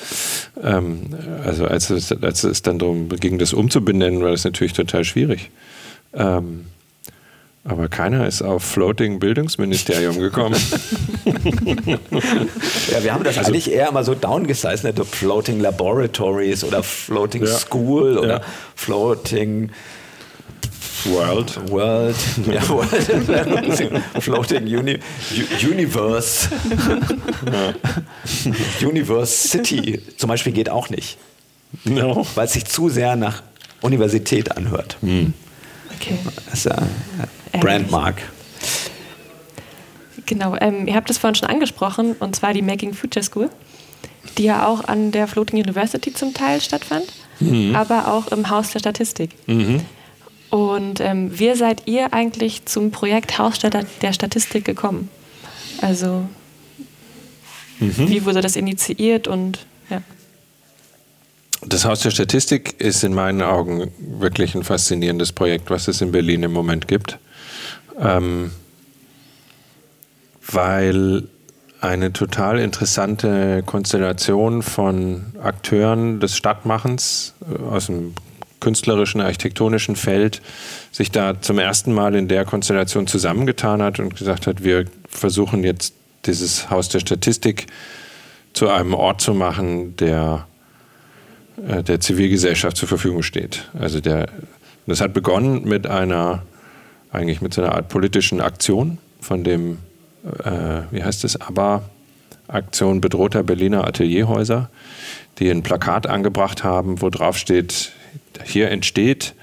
Ähm, 0.62 1.14
also 1.44 1.66
als 1.66 1.90
es, 1.90 2.12
als 2.12 2.44
es 2.44 2.62
dann 2.62 2.78
darum 2.78 3.08
ging, 3.08 3.38
das 3.38 3.52
umzubenennen, 3.52 4.22
war 4.22 4.30
das 4.30 4.44
natürlich 4.44 4.72
total 4.72 5.04
schwierig. 5.04 5.50
Ähm, 6.14 6.66
aber 7.64 7.88
keiner 7.88 8.26
ist 8.26 8.40
auf 8.42 8.62
Floating 8.62 9.18
Bildungsministerium 9.18 10.18
gekommen. 10.18 10.56
ja, 12.90 13.02
wir 13.02 13.12
haben 13.12 13.24
das 13.24 13.36
also, 13.36 13.50
eigentlich 13.50 13.70
eher 13.70 13.92
mal 13.92 14.04
so 14.04 14.14
downgesized, 14.14 14.84
ne? 14.84 14.94
Floating 15.04 15.60
Laboratories 15.60 16.64
oder 16.64 16.82
Floating 16.82 17.44
ja, 17.44 17.48
School 17.48 18.18
oder 18.18 18.38
ja. 18.38 18.40
Floating 18.74 19.70
World. 21.04 21.70
World. 21.70 22.16
Ja, 22.50 22.68
World. 22.68 24.02
Floating 24.20 24.64
Uni 24.66 24.98
Universe. 25.62 26.48
Ja. 27.52 27.74
Universe 28.88 29.48
City 29.48 30.00
zum 30.16 30.28
Beispiel 30.28 30.52
geht 30.52 30.70
auch 30.70 30.90
nicht. 30.90 31.18
No. 31.84 32.26
Weil 32.34 32.46
es 32.46 32.54
sich 32.54 32.64
zu 32.64 32.88
sehr 32.88 33.14
nach 33.16 33.42
Universität 33.82 34.56
anhört. 34.56 34.96
Hm. 35.02 35.34
Okay. 35.94 36.18
Ja 36.64 36.78
Brandmark. 37.52 38.22
Genau, 40.26 40.56
ähm, 40.60 40.86
ihr 40.86 40.94
habt 40.94 41.08
es 41.10 41.18
vorhin 41.18 41.36
schon 41.36 41.48
angesprochen, 41.48 42.14
und 42.20 42.36
zwar 42.36 42.52
die 42.52 42.62
Making 42.62 42.92
Future 42.92 43.24
School, 43.24 43.48
die 44.36 44.44
ja 44.44 44.66
auch 44.66 44.84
an 44.84 45.10
der 45.10 45.26
Floating 45.26 45.58
University 45.58 46.12
zum 46.12 46.34
Teil 46.34 46.60
stattfand, 46.60 47.06
mhm. 47.40 47.74
aber 47.74 48.08
auch 48.08 48.28
im 48.28 48.50
Haus 48.50 48.72
der 48.72 48.80
Statistik. 48.80 49.30
Mhm. 49.46 49.80
Und 50.50 51.00
ähm, 51.00 51.38
wie 51.38 51.54
seid 51.54 51.82
ihr 51.86 52.12
eigentlich 52.12 52.66
zum 52.66 52.90
Projekt 52.90 53.38
Haus 53.38 53.58
der 53.58 54.12
Statistik 54.12 54.64
gekommen? 54.64 55.08
Also, 55.80 56.24
mhm. 57.80 57.94
wie 57.96 58.24
wurde 58.24 58.40
das 58.40 58.56
initiiert 58.56 59.28
und 59.28 59.66
ja. 59.90 60.02
Das 61.66 61.84
Haus 61.84 62.00
der 62.00 62.10
Statistik 62.10 62.80
ist 62.80 63.02
in 63.02 63.14
meinen 63.14 63.42
Augen 63.42 63.90
wirklich 63.98 64.54
ein 64.54 64.62
faszinierendes 64.62 65.32
Projekt, 65.32 65.70
was 65.70 65.88
es 65.88 66.00
in 66.00 66.12
Berlin 66.12 66.42
im 66.42 66.52
Moment 66.52 66.86
gibt. 66.86 67.18
Ähm, 68.00 68.52
weil 70.50 71.24
eine 71.80 72.12
total 72.12 72.58
interessante 72.58 73.62
Konstellation 73.64 74.62
von 74.62 75.26
Akteuren 75.42 76.20
des 76.20 76.36
Stadtmachens 76.36 77.34
äh, 77.42 77.62
aus 77.62 77.86
dem 77.86 78.14
künstlerischen, 78.60 79.20
architektonischen 79.20 79.94
Feld 79.94 80.42
sich 80.90 81.12
da 81.12 81.40
zum 81.40 81.58
ersten 81.58 81.92
Mal 81.92 82.14
in 82.16 82.26
der 82.26 82.44
Konstellation 82.44 83.06
zusammengetan 83.06 83.82
hat 83.82 84.00
und 84.00 84.16
gesagt 84.16 84.46
hat, 84.46 84.64
wir 84.64 84.86
versuchen 85.08 85.62
jetzt 85.62 85.94
dieses 86.26 86.68
Haus 86.70 86.88
der 86.88 86.98
Statistik 86.98 87.66
zu 88.52 88.68
einem 88.68 88.94
Ort 88.94 89.20
zu 89.20 89.34
machen, 89.34 89.96
der 89.96 90.46
äh, 91.66 91.82
der 91.82 92.00
Zivilgesellschaft 92.00 92.76
zur 92.76 92.88
Verfügung 92.88 93.22
steht. 93.22 93.68
Also 93.78 94.00
der, 94.00 94.28
das 94.86 95.00
hat 95.00 95.12
begonnen 95.12 95.64
mit 95.64 95.86
einer, 95.86 96.42
eigentlich 97.12 97.40
mit 97.40 97.54
so 97.54 97.62
einer 97.62 97.74
Art 97.74 97.88
politischen 97.88 98.40
Aktion 98.40 98.98
von 99.20 99.44
dem, 99.44 99.78
äh, 100.44 100.82
wie 100.90 101.02
heißt 101.02 101.24
es, 101.24 101.40
ABBA, 101.40 101.82
Aktion 102.48 103.00
bedrohter 103.00 103.42
Berliner 103.42 103.86
Atelierhäuser, 103.86 104.70
die 105.38 105.50
ein 105.50 105.62
Plakat 105.62 106.06
angebracht 106.06 106.64
haben, 106.64 107.02
wo 107.02 107.10
drauf 107.10 107.36
steht, 107.36 107.92
hier 108.44 108.70
entsteht 108.70 109.34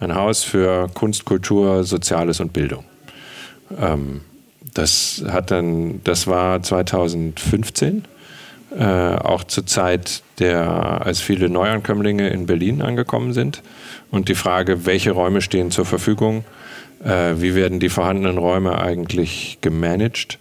ein 0.00 0.14
Haus 0.14 0.44
für 0.44 0.88
Kunst, 0.94 1.24
Kultur, 1.24 1.84
Soziales 1.84 2.40
und 2.40 2.52
Bildung. 2.52 2.84
Ähm, 3.80 4.22
das 4.74 5.24
hat 5.28 5.50
dann, 5.50 6.02
das 6.04 6.26
war 6.26 6.62
2015 6.62 8.04
äh, 8.76 8.84
auch 8.84 9.44
zur 9.44 9.66
Zeit 9.66 10.22
der, 10.38 11.04
als 11.04 11.20
viele 11.20 11.48
Neuankömmlinge 11.48 12.28
in 12.28 12.46
Berlin 12.46 12.82
angekommen 12.82 13.32
sind. 13.32 13.62
Und 14.10 14.28
die 14.28 14.34
Frage, 14.34 14.86
welche 14.86 15.10
Räume 15.10 15.40
stehen 15.40 15.70
zur 15.70 15.84
Verfügung, 15.84 16.44
äh, 17.04 17.34
wie 17.36 17.54
werden 17.54 17.80
die 17.80 17.88
vorhandenen 17.88 18.38
Räume 18.38 18.78
eigentlich 18.78 19.58
gemanagt, 19.60 20.38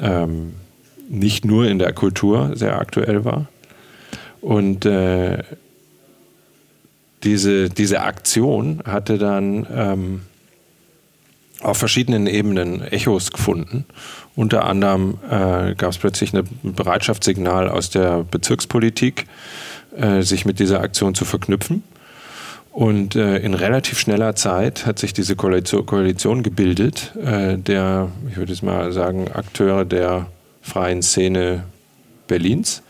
ähm, 0.00 0.54
nicht 1.08 1.44
nur 1.44 1.66
in 1.66 1.78
der 1.78 1.92
Kultur 1.92 2.52
sehr 2.54 2.78
aktuell 2.78 3.24
war. 3.24 3.48
Und 4.40 4.86
äh, 4.86 5.42
diese, 7.22 7.68
diese 7.68 8.00
Aktion 8.02 8.80
hatte 8.84 9.18
dann 9.18 9.66
ähm, 9.72 10.20
auf 11.60 11.78
verschiedenen 11.78 12.26
Ebenen 12.26 12.82
Echos 12.82 13.30
gefunden. 13.30 13.84
Unter 14.34 14.64
anderem 14.64 15.18
äh, 15.30 15.74
gab 15.74 15.90
es 15.90 15.98
plötzlich 15.98 16.34
ein 16.34 16.48
Bereitschaftssignal 16.62 17.68
aus 17.68 17.90
der 17.90 18.24
Bezirkspolitik, 18.24 19.26
äh, 19.96 20.22
sich 20.22 20.44
mit 20.44 20.58
dieser 20.58 20.80
Aktion 20.80 21.14
zu 21.14 21.24
verknüpfen. 21.24 21.84
Und 22.72 23.16
äh, 23.16 23.36
in 23.38 23.52
relativ 23.52 23.98
schneller 23.98 24.34
Zeit 24.34 24.86
hat 24.86 24.98
sich 24.98 25.12
diese 25.12 25.36
Koalition, 25.36 25.84
Koalition 25.84 26.42
gebildet, 26.42 27.12
äh, 27.22 27.58
der, 27.58 28.08
ich 28.30 28.38
würde 28.38 28.52
jetzt 28.52 28.62
mal 28.62 28.92
sagen, 28.92 29.30
Akteure 29.30 29.84
der 29.84 30.26
freien 30.62 31.02
Szene 31.02 31.64
Berlins, 32.28 32.82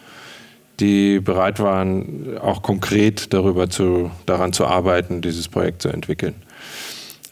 die 0.78 1.18
bereit 1.18 1.58
waren, 1.58 2.38
auch 2.38 2.62
konkret 2.62 3.34
darüber 3.34 3.68
zu, 3.68 4.12
daran 4.24 4.52
zu 4.52 4.66
arbeiten, 4.66 5.20
dieses 5.20 5.48
Projekt 5.48 5.82
zu 5.82 5.88
entwickeln. 5.88 6.34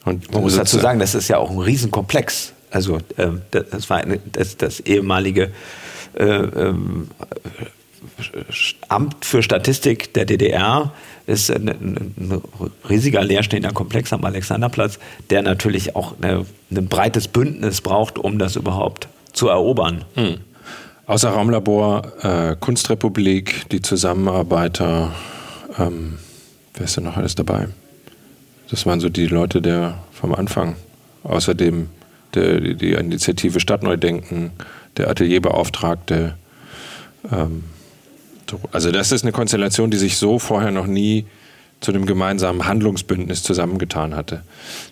Und 0.05 0.33
Man 0.33 0.43
muss 0.43 0.57
dazu 0.57 0.79
sagen, 0.79 0.99
das 0.99 1.15
ist 1.15 1.29
ja 1.29 1.39
auch 1.39 1.51
ein 1.51 1.59
Riesenkomplex. 1.59 2.53
Also 2.73 2.99
ähm, 3.17 3.43
das 3.51 3.89
war 3.91 3.99
eine, 3.99 4.19
das, 4.33 4.57
das 4.57 4.81
ehemalige 4.81 5.51
äh, 6.15 6.25
ähm, 6.25 7.09
Amt 8.89 9.25
für 9.25 9.43
Statistik 9.43 10.15
der 10.15 10.25
DDR 10.25 10.93
ist 11.27 11.51
ein, 11.51 11.69
ein, 11.69 12.43
riesiger 12.89 13.23
leerstehender 13.23 13.73
Komplex 13.73 14.13
am 14.13 14.25
Alexanderplatz, 14.25 14.99
der 15.31 15.43
natürlich 15.43 15.97
auch 15.97 16.15
eine, 16.21 16.45
ein 16.71 16.89
breites 16.89 17.29
Bündnis 17.29 17.81
braucht, 17.81 18.19
um 18.19 18.39
das 18.39 18.57
überhaupt 18.57 19.09
zu 19.33 19.49
erobern. 19.49 20.05
Hm. 20.15 20.39
Außer 21.07 21.31
Raumlabor, 21.31 22.13
äh, 22.23 22.57
Kunstrepublik, 22.59 23.69
die 23.71 23.83
Zusammenarbeiter, 23.83 25.13
ähm, 25.79 26.19
wer 26.75 26.85
ist 26.85 26.97
denn 26.97 27.05
noch 27.05 27.17
alles 27.17 27.35
dabei? 27.35 27.69
Das 28.71 28.87
waren 28.87 29.01
so 29.01 29.09
die 29.09 29.27
Leute 29.27 29.61
der 29.61 29.99
vom 30.13 30.35
Anfang. 30.35 30.77
Außerdem 31.25 31.89
der, 32.35 32.61
die 32.61 32.93
Initiative 32.93 33.59
Stadtneudenken, 33.61 34.53
der 34.97 35.11
Atelierbeauftragte. 35.11 36.37
Ähm, 37.33 37.65
also 38.73 38.91
das 38.91 39.13
ist 39.13 39.23
eine 39.23 39.33
Konstellation, 39.33 39.91
die 39.91 39.97
sich 39.97 40.17
so 40.17 40.39
vorher 40.39 40.71
noch 40.71 40.87
nie 40.87 41.27
zu 41.81 41.93
einem 41.93 42.05
gemeinsamen 42.05 42.67
Handlungsbündnis 42.67 43.43
zusammengetan 43.43 44.15
hatte. 44.15 44.43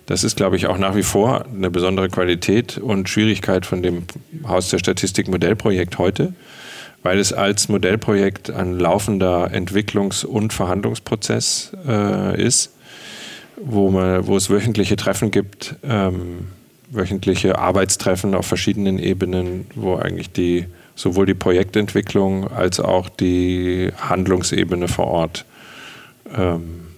Das 0.07 0.25
ist, 0.25 0.37
glaube 0.37 0.57
ich, 0.57 0.67
auch 0.67 0.79
nach 0.79 0.95
wie 0.95 1.03
vor 1.03 1.45
eine 1.47 1.71
besondere 1.71 2.09
Qualität 2.09 2.79
und 2.79 3.09
Schwierigkeit 3.11 3.67
von 3.67 3.83
dem 3.83 4.05
Haus 4.47 4.71
der 4.71 4.79
Statistik 4.79 5.29
Modellprojekt 5.29 5.99
heute, 5.99 6.33
weil 7.03 7.19
es 7.19 7.35
als 7.35 7.69
Modellprojekt 7.69 8.51
ein 8.51 8.79
laufender 8.79 9.51
Entwicklungs- 9.53 10.25
und 10.25 10.55
Verhandlungsprozess 10.55 11.73
äh, 11.87 12.43
ist 12.43 12.71
wo, 13.63 13.91
man, 13.91 14.27
wo 14.27 14.37
es 14.37 14.51
wöchentliche 14.51 14.97
Treffen 14.97 15.31
gibt, 15.31 15.77
ähm, 15.83 16.49
wöchentliche 16.91 17.59
Arbeitstreffen 17.59 18.35
auf 18.35 18.47
verschiedenen 18.47 18.99
Ebenen, 18.99 19.67
wo 19.75 19.97
eigentlich 19.97 20.31
die 20.31 20.67
sowohl 20.99 21.27
die 21.27 21.35
Projektentwicklung 21.35 22.51
als 22.51 22.81
auch 22.81 23.09
die 23.09 23.93
Handlungsebene 23.97 24.89
vor 24.89 25.07
Ort 25.07 25.45
ähm, 26.37 26.89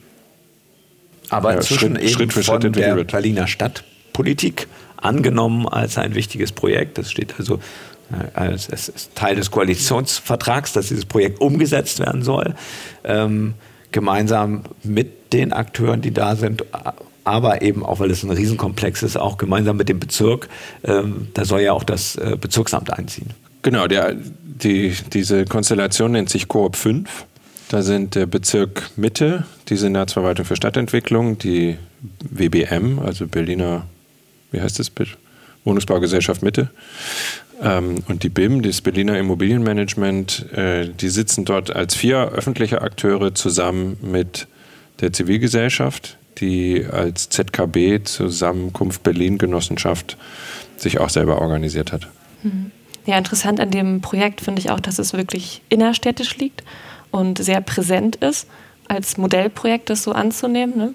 aber 1.28 1.54
inzwischen 1.54 1.94
Schritt, 1.94 2.02
eben 2.02 2.12
Schritt 2.12 2.32
für 2.32 2.42
Schritt 2.42 2.62
von 2.62 2.72
der 2.72 2.96
wird. 2.96 3.12
Berliner 3.12 3.46
Stadtpolitik 3.46 4.66
angenommen 4.96 5.68
als 5.68 5.98
ein 5.98 6.14
wichtiges 6.14 6.50
Projekt. 6.50 6.98
Das 6.98 7.10
steht 7.10 7.34
also 7.38 7.60
äh, 8.10 8.38
als, 8.38 8.70
als 8.70 9.10
Teil 9.14 9.36
des 9.36 9.50
Koalitionsvertrags, 9.50 10.72
dass 10.72 10.88
dieses 10.88 11.04
Projekt 11.04 11.40
umgesetzt 11.40 12.00
werden 12.00 12.22
soll. 12.22 12.54
Ähm, 13.04 13.54
gemeinsam 13.92 14.62
mit 14.82 15.32
den 15.32 15.52
Akteuren, 15.52 16.00
die 16.00 16.12
da 16.12 16.36
sind, 16.36 16.64
aber 17.24 17.62
eben 17.62 17.84
auch, 17.84 18.00
weil 18.00 18.10
es 18.10 18.22
ein 18.22 18.30
Riesenkomplex 18.30 19.02
ist, 19.02 19.16
auch 19.16 19.36
gemeinsam 19.36 19.76
mit 19.76 19.88
dem 19.88 20.00
Bezirk. 20.00 20.48
Ähm, 20.82 21.28
da 21.34 21.44
soll 21.44 21.60
ja 21.60 21.72
auch 21.72 21.84
das 21.84 22.16
äh, 22.16 22.36
Bezirksamt 22.40 22.92
einziehen. 22.92 23.30
Genau, 23.62 23.86
der, 23.86 24.14
die, 24.14 24.94
diese 25.12 25.44
Konstellation 25.44 26.12
nennt 26.12 26.30
sich 26.30 26.48
Koop 26.48 26.76
5. 26.76 27.26
Da 27.68 27.82
sind 27.82 28.14
der 28.14 28.26
Bezirk 28.26 28.90
Mitte, 28.96 29.44
die 29.68 29.76
Senatsverwaltung 29.76 30.44
für 30.44 30.56
Stadtentwicklung, 30.56 31.38
die 31.38 31.76
WBM, 32.20 32.98
also 32.98 33.26
Berliner, 33.26 33.86
wie 34.50 34.60
heißt 34.60 34.78
das? 34.78 34.90
Wohnungsbaugesellschaft 35.64 36.42
Mitte, 36.42 36.70
ähm, 37.62 38.02
und 38.08 38.22
die 38.22 38.28
BIM, 38.28 38.62
das 38.62 38.80
Berliner 38.80 39.18
Immobilienmanagement, 39.18 40.52
äh, 40.52 40.88
die 40.88 41.10
sitzen 41.10 41.44
dort 41.44 41.74
als 41.74 41.94
vier 41.94 42.30
öffentliche 42.32 42.80
Akteure 42.80 43.34
zusammen 43.34 43.98
mit 44.00 44.46
der 45.00 45.12
Zivilgesellschaft, 45.12 46.16
die 46.38 46.86
als 46.90 47.28
ZKB 47.28 48.02
Zusammenkunft 48.04 49.02
Berlin 49.02 49.38
Genossenschaft 49.38 50.16
sich 50.76 50.98
auch 50.98 51.10
selber 51.10 51.40
organisiert 51.40 51.92
hat. 51.92 52.08
Mhm. 52.42 52.72
Ja, 53.10 53.18
interessant 53.18 53.58
an 53.58 53.72
dem 53.72 54.00
Projekt 54.02 54.40
finde 54.40 54.60
ich 54.60 54.70
auch, 54.70 54.78
dass 54.78 55.00
es 55.00 55.12
wirklich 55.14 55.62
innerstädtisch 55.68 56.36
liegt 56.36 56.62
und 57.10 57.42
sehr 57.42 57.60
präsent 57.60 58.14
ist, 58.14 58.46
als 58.86 59.16
Modellprojekt 59.16 59.90
das 59.90 60.04
so 60.04 60.12
anzunehmen. 60.12 60.76
Ne? 60.76 60.94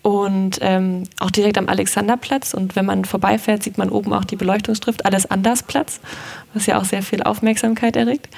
und 0.00 0.60
ähm, 0.62 1.02
auch 1.20 1.30
direkt 1.30 1.58
am 1.58 1.68
Alexanderplatz. 1.68 2.54
Und 2.54 2.76
wenn 2.76 2.86
man 2.86 3.04
vorbeifährt, 3.04 3.62
sieht 3.62 3.76
man 3.76 3.90
oben 3.90 4.14
auch 4.14 4.24
die 4.24 4.36
Beleuchtungsschrift 4.36 5.04
Alles 5.04 5.30
Andersplatz, 5.30 6.00
was 6.54 6.64
ja 6.64 6.78
auch 6.80 6.86
sehr 6.86 7.02
viel 7.02 7.22
Aufmerksamkeit 7.22 7.94
erregt. 7.94 8.34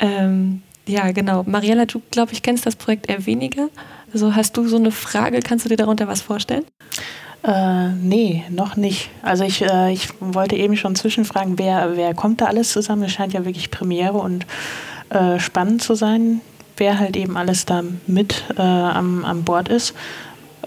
Ähm, 0.00 0.60
ja, 0.86 1.12
genau. 1.12 1.44
Mariella, 1.46 1.86
du, 1.86 2.02
glaube 2.10 2.32
ich, 2.32 2.42
kennst 2.42 2.66
das 2.66 2.76
Projekt 2.76 3.08
eher 3.08 3.24
weniger. 3.24 3.70
Also 4.12 4.34
hast 4.34 4.58
du 4.58 4.68
so 4.68 4.76
eine 4.76 4.90
Frage, 4.90 5.40
kannst 5.40 5.64
du 5.64 5.70
dir 5.70 5.78
darunter 5.78 6.08
was 6.08 6.20
vorstellen? 6.20 6.64
Äh, 7.44 7.88
nee, 8.00 8.44
noch 8.50 8.76
nicht. 8.76 9.10
Also 9.22 9.44
ich, 9.44 9.62
äh, 9.62 9.92
ich 9.92 10.08
wollte 10.20 10.56
eben 10.56 10.76
schon 10.76 10.94
zwischenfragen, 10.94 11.58
wer, 11.58 11.96
wer 11.96 12.14
kommt 12.14 12.40
da 12.40 12.46
alles 12.46 12.70
zusammen? 12.72 13.04
Es 13.04 13.12
scheint 13.12 13.32
ja 13.32 13.44
wirklich 13.44 13.70
Premiere 13.70 14.18
und 14.18 14.46
äh, 15.10 15.40
spannend 15.40 15.82
zu 15.82 15.94
sein, 15.94 16.40
wer 16.76 16.98
halt 16.98 17.16
eben 17.16 17.36
alles 17.36 17.66
da 17.66 17.82
mit 18.06 18.44
äh, 18.56 18.62
am, 18.62 19.24
am 19.24 19.42
Bord 19.44 19.68
ist 19.68 19.94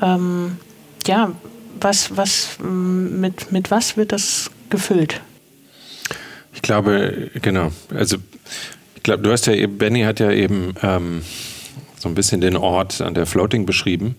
ähm, 0.01 0.57
ja, 1.05 1.31
was, 1.79 2.15
was, 2.17 2.57
mit, 2.59 3.51
mit 3.51 3.71
was 3.71 3.97
wird 3.97 4.11
das 4.11 4.49
gefüllt? 4.69 5.21
Ich 6.53 6.61
glaube, 6.61 7.31
genau. 7.41 7.71
Also, 7.93 8.17
ich 8.95 9.03
glaube, 9.03 9.23
du 9.23 9.31
hast 9.31 9.45
ja 9.47 9.53
eben, 9.53 9.77
Benny 9.77 10.01
hat 10.01 10.19
ja 10.19 10.31
eben 10.31 10.73
ähm, 10.81 11.21
so 11.97 12.09
ein 12.09 12.15
bisschen 12.15 12.41
den 12.41 12.55
Ort 12.55 13.01
an 13.01 13.13
der 13.13 13.25
Floating 13.25 13.65
beschrieben. 13.65 14.15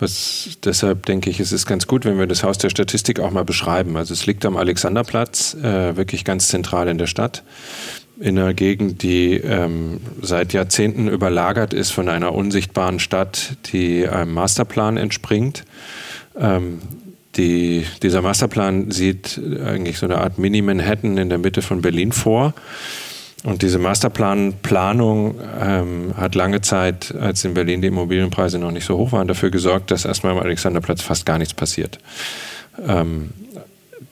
Was, 0.00 0.58
deshalb 0.62 1.06
denke 1.06 1.28
ich, 1.28 1.40
es 1.40 1.50
ist 1.50 1.66
ganz 1.66 1.86
gut, 1.88 2.04
wenn 2.04 2.18
wir 2.18 2.28
das 2.28 2.44
Haus 2.44 2.58
der 2.58 2.70
Statistik 2.70 3.18
auch 3.18 3.32
mal 3.32 3.44
beschreiben. 3.44 3.96
Also 3.96 4.14
es 4.14 4.26
liegt 4.26 4.44
am 4.46 4.56
Alexanderplatz, 4.56 5.54
äh, 5.54 5.96
wirklich 5.96 6.24
ganz 6.24 6.48
zentral 6.48 6.86
in 6.88 6.98
der 6.98 7.08
Stadt. 7.08 7.42
in 8.20 8.38
einer 8.38 8.54
Gegend, 8.54 9.02
die 9.02 9.34
ähm, 9.34 10.00
seit 10.20 10.52
Jahrzehnten 10.52 11.08
überlagert 11.08 11.72
ist 11.72 11.90
von 11.90 12.08
einer 12.08 12.34
unsichtbaren 12.34 12.98
Stadt, 12.98 13.56
die 13.72 14.08
einem 14.08 14.34
Masterplan 14.34 14.96
entspringt. 14.96 15.64
Ähm, 16.36 16.80
die, 17.36 17.86
dieser 18.02 18.22
Masterplan 18.22 18.90
sieht 18.90 19.40
eigentlich 19.64 19.98
so 19.98 20.06
eine 20.06 20.18
Art 20.18 20.38
Mini-Manhattan 20.38 21.16
in 21.16 21.28
der 21.28 21.38
Mitte 21.38 21.62
von 21.62 21.82
Berlin 21.82 22.10
vor. 22.10 22.54
Und 23.44 23.62
diese 23.62 23.78
Masterplanplanung 23.78 25.36
ähm, 25.60 26.14
hat 26.16 26.34
lange 26.34 26.60
Zeit, 26.60 27.14
als 27.14 27.44
in 27.44 27.54
Berlin 27.54 27.80
die 27.80 27.88
Immobilienpreise 27.88 28.58
noch 28.58 28.72
nicht 28.72 28.84
so 28.84 28.98
hoch 28.98 29.12
waren, 29.12 29.28
dafür 29.28 29.50
gesorgt, 29.50 29.92
dass 29.92 30.04
erstmal 30.04 30.32
am 30.32 30.40
Alexanderplatz 30.40 31.02
fast 31.02 31.24
gar 31.24 31.38
nichts 31.38 31.54
passiert. 31.54 31.98
Ähm, 32.86 33.30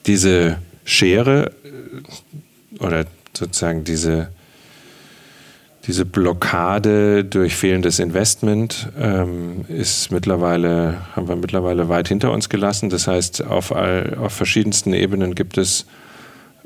diese 0.06 0.58
Schere 0.84 1.52
äh, 1.64 2.82
oder 2.84 3.06
sozusagen 3.36 3.82
diese, 3.82 4.28
diese 5.88 6.04
Blockade 6.04 7.24
durch 7.24 7.56
fehlendes 7.56 7.98
Investment 7.98 8.90
ähm, 8.96 9.64
ist 9.68 10.12
mittlerweile, 10.12 10.98
haben 11.16 11.26
wir 11.26 11.36
mittlerweile 11.36 11.88
weit 11.88 12.06
hinter 12.06 12.30
uns 12.30 12.48
gelassen. 12.48 12.90
Das 12.90 13.08
heißt, 13.08 13.44
auf, 13.44 13.74
all, 13.74 14.16
auf 14.20 14.32
verschiedensten 14.32 14.92
Ebenen 14.92 15.34
gibt 15.34 15.58
es 15.58 15.84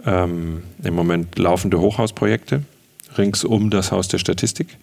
ähm, 0.04 0.62
im 0.82 0.94
Moment 0.94 1.38
laufende 1.38 1.80
Hochhausprojekte 1.80 2.62
rings 3.18 3.44
um 3.44 3.70
das 3.70 3.92
Haus 3.92 4.08
der 4.08 4.18
Statistik. 4.18 4.78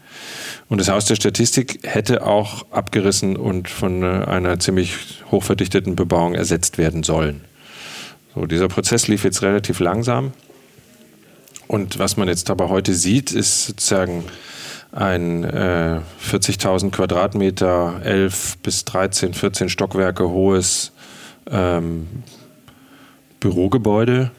Und 0.70 0.80
das 0.80 0.90
Haus 0.90 1.06
der 1.06 1.16
Statistik 1.16 1.80
hätte 1.84 2.26
auch 2.26 2.66
abgerissen 2.72 3.38
und 3.38 3.70
von 3.70 4.04
äh, 4.04 4.26
einer 4.26 4.60
ziemlich 4.60 4.96
hochverdichteten 5.32 5.96
Bebauung 5.96 6.36
ersetzt 6.36 6.78
werden 6.78 7.04
sollen. 7.04 7.42
So, 8.36 8.46
dieser 8.46 8.68
Prozess 8.68 9.08
lief 9.08 9.24
jetzt 9.24 9.42
relativ 9.42 9.80
langsam. 9.80 10.34
Und 11.68 12.00
was 12.00 12.18
man 12.18 12.28
jetzt 12.28 12.50
aber 12.50 12.70
heute 12.70 12.94
sieht, 12.94 13.32
ist 13.32 13.68
sozusagen 13.68 14.26
ein 14.92 15.44
äh, 15.44 16.00
40.000 16.30 16.92
Quadratmeter, 16.92 18.02
11 18.04 18.58
bis 18.60 18.86
13, 18.86 19.34
14 19.34 19.70
Stockwerke 19.70 20.30
hohes 20.30 20.94
ähm, 21.50 22.08
Bürogebäude 23.40 24.32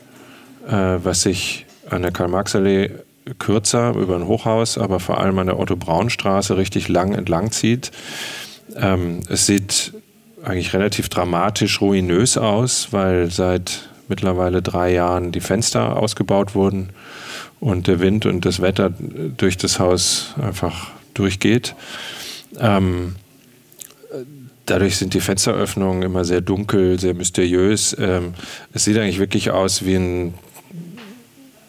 was 0.70 1.22
sich 1.22 1.66
an 1.88 2.02
der 2.02 2.10
Karl-Marx-Allee 2.10 2.90
kürzer 3.38 3.94
über 3.94 4.16
ein 4.16 4.26
Hochhaus, 4.26 4.78
aber 4.78 5.00
vor 5.00 5.18
allem 5.18 5.38
an 5.38 5.46
der 5.46 5.58
Otto-Braun-Straße 5.58 6.56
richtig 6.56 6.88
lang 6.88 7.14
entlang 7.14 7.50
zieht. 7.50 7.90
Ähm, 8.76 9.20
es 9.28 9.46
sieht 9.46 9.92
eigentlich 10.42 10.72
relativ 10.72 11.08
dramatisch 11.08 11.80
ruinös 11.80 12.38
aus, 12.38 12.88
weil 12.92 13.30
seit 13.30 13.88
mittlerweile 14.08 14.62
drei 14.62 14.92
Jahren 14.92 15.32
die 15.32 15.40
Fenster 15.40 15.96
ausgebaut 15.96 16.54
wurden 16.54 16.90
und 17.60 17.86
der 17.86 18.00
Wind 18.00 18.24
und 18.24 18.44
das 18.44 18.60
Wetter 18.60 18.90
durch 19.36 19.56
das 19.56 19.78
Haus 19.78 20.34
einfach 20.40 20.90
durchgeht. 21.14 21.74
Ähm, 22.58 23.16
dadurch 24.64 24.96
sind 24.96 25.14
die 25.14 25.20
Fensteröffnungen 25.20 26.02
immer 26.02 26.24
sehr 26.24 26.40
dunkel, 26.40 26.98
sehr 26.98 27.14
mysteriös. 27.14 27.96
Ähm, 27.98 28.34
es 28.72 28.84
sieht 28.84 28.96
eigentlich 28.96 29.18
wirklich 29.18 29.50
aus 29.50 29.84
wie 29.84 29.96
ein 29.96 30.34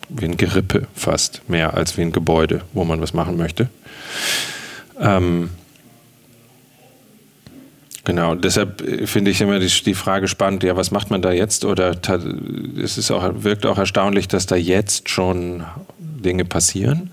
wie 0.10 0.26
ein 0.26 0.38
Gerippe 0.38 0.88
fast, 0.94 1.48
mehr 1.48 1.76
als 1.76 1.98
wie 1.98 2.02
ein 2.02 2.12
Gebäude, 2.12 2.62
wo 2.74 2.84
man 2.84 3.02
was 3.02 3.14
machen 3.14 3.38
möchte. 3.38 3.70
Ähm, 5.00 5.50
genau, 8.04 8.36
deshalb 8.36 8.84
finde 9.08 9.32
ich 9.32 9.42
immer 9.42 9.60
die, 9.60 9.68
die, 9.68 9.94
Frage 9.94 10.28
spannend, 10.28 10.64
ja, 10.64 10.76
was 10.76 10.92
macht 10.92 11.10
man 11.10 11.22
da 11.22 11.32
jetzt? 11.32 11.64
Oder 11.64 11.96
es 12.84 12.98
ist 12.98 13.12
auch, 13.12 13.44
wirkt 13.44 13.66
auch 13.66 13.78
erstaunlich, 13.78 14.28
dass 14.28 14.46
da 14.46 14.56
jetzt 14.56 15.10
schon 15.10 15.64
Dinge 16.00 16.46
passieren. 16.46 17.12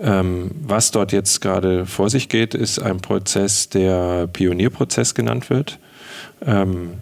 Ähm, 0.00 0.50
was 0.62 0.90
dort 0.90 1.12
jetzt 1.12 1.40
gerade 1.40 1.86
vor 1.86 2.10
sich 2.10 2.28
geht, 2.28 2.54
ist 2.54 2.78
ein 2.78 3.00
Prozess, 3.00 3.68
der 3.68 4.26
Pionierprozess 4.26 5.14
genannt 5.14 5.50
wird. 5.50 5.78
Ähm, 6.44 6.94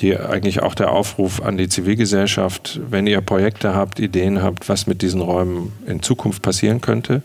die 0.00 0.16
eigentlich 0.16 0.62
auch 0.62 0.74
der 0.74 0.92
Aufruf 0.92 1.42
an 1.42 1.56
die 1.56 1.68
Zivilgesellschaft, 1.68 2.80
wenn 2.88 3.06
ihr 3.06 3.20
Projekte 3.20 3.74
habt, 3.74 3.98
Ideen 3.98 4.42
habt, 4.42 4.68
was 4.68 4.86
mit 4.86 5.02
diesen 5.02 5.20
Räumen 5.20 5.72
in 5.86 6.02
Zukunft 6.02 6.42
passieren 6.42 6.80
könnte, 6.80 7.22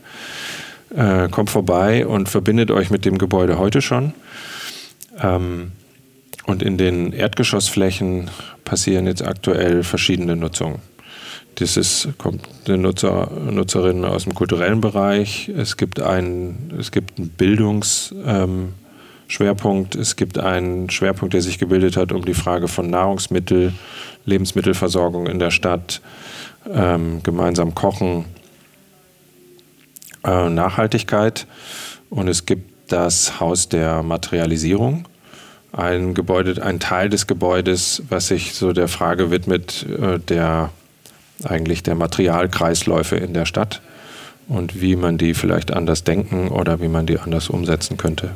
äh, 0.95 1.29
kommt 1.29 1.49
vorbei 1.49 2.07
und 2.07 2.29
verbindet 2.29 2.71
euch 2.71 2.89
mit 2.89 3.05
dem 3.05 3.17
Gebäude 3.17 3.59
heute 3.59 3.81
schon. 3.81 4.13
Ähm, 5.21 5.71
und 6.45 6.61
in 6.63 6.77
den 6.77 7.13
Erdgeschossflächen 7.13 8.29
passieren 8.65 9.05
jetzt 9.05 9.25
aktuell 9.25 9.83
verschiedene 9.83 10.35
Nutzungen. 10.35 10.79
Das 11.55 11.77
ist, 11.77 12.09
kommt 12.17 12.49
eine 12.65 12.79
Nutzer, 12.79 13.29
Nutzerin 13.51 14.03
aus 14.05 14.23
dem 14.23 14.33
kulturellen 14.33 14.81
Bereich. 14.81 15.49
Es 15.49 15.77
gibt 15.77 16.01
einen, 16.01 16.73
es 16.79 16.91
gibt 16.91 17.19
einen 17.19 17.29
Bildungs, 17.29 18.13
ähm, 18.25 18.73
Schwerpunkt. 19.33 19.95
Es 19.95 20.15
gibt 20.15 20.37
einen 20.37 20.91
Schwerpunkt, 20.91 21.33
der 21.33 21.41
sich 21.41 21.57
gebildet 21.57 21.97
hat 21.97 22.11
um 22.11 22.23
die 22.23 22.35
Frage 22.35 22.67
von 22.67 22.89
Nahrungsmittel, 22.89 23.73
Lebensmittelversorgung 24.25 25.25
in 25.25 25.39
der 25.39 25.49
Stadt, 25.49 26.01
ähm, 26.71 27.23
gemeinsam 27.23 27.73
kochen, 27.73 28.25
äh, 30.23 30.49
Nachhaltigkeit. 30.49 31.47
Und 32.11 32.27
es 32.27 32.45
gibt 32.45 32.91
das 32.91 33.39
Haus 33.39 33.69
der 33.69 34.03
Materialisierung. 34.03 35.07
Ein 35.71 36.13
Gebäude, 36.13 36.63
ein 36.63 36.79
Teil 36.79 37.09
des 37.09 37.25
Gebäudes, 37.25 38.03
was 38.09 38.27
sich 38.27 38.53
so 38.53 38.71
der 38.71 38.87
Frage 38.87 39.31
widmet, 39.31 39.83
äh, 39.99 40.19
der 40.19 40.69
eigentlich 41.43 41.81
der 41.81 41.95
Materialkreisläufe 41.95 43.15
in 43.15 43.33
der 43.33 43.47
Stadt 43.47 43.81
und 44.47 44.79
wie 44.79 44.95
man 44.95 45.17
die 45.17 45.33
vielleicht 45.33 45.73
anders 45.73 46.03
denken 46.03 46.49
oder 46.49 46.81
wie 46.81 46.87
man 46.87 47.07
die 47.07 47.17
anders 47.17 47.49
umsetzen 47.49 47.97
könnte. 47.97 48.35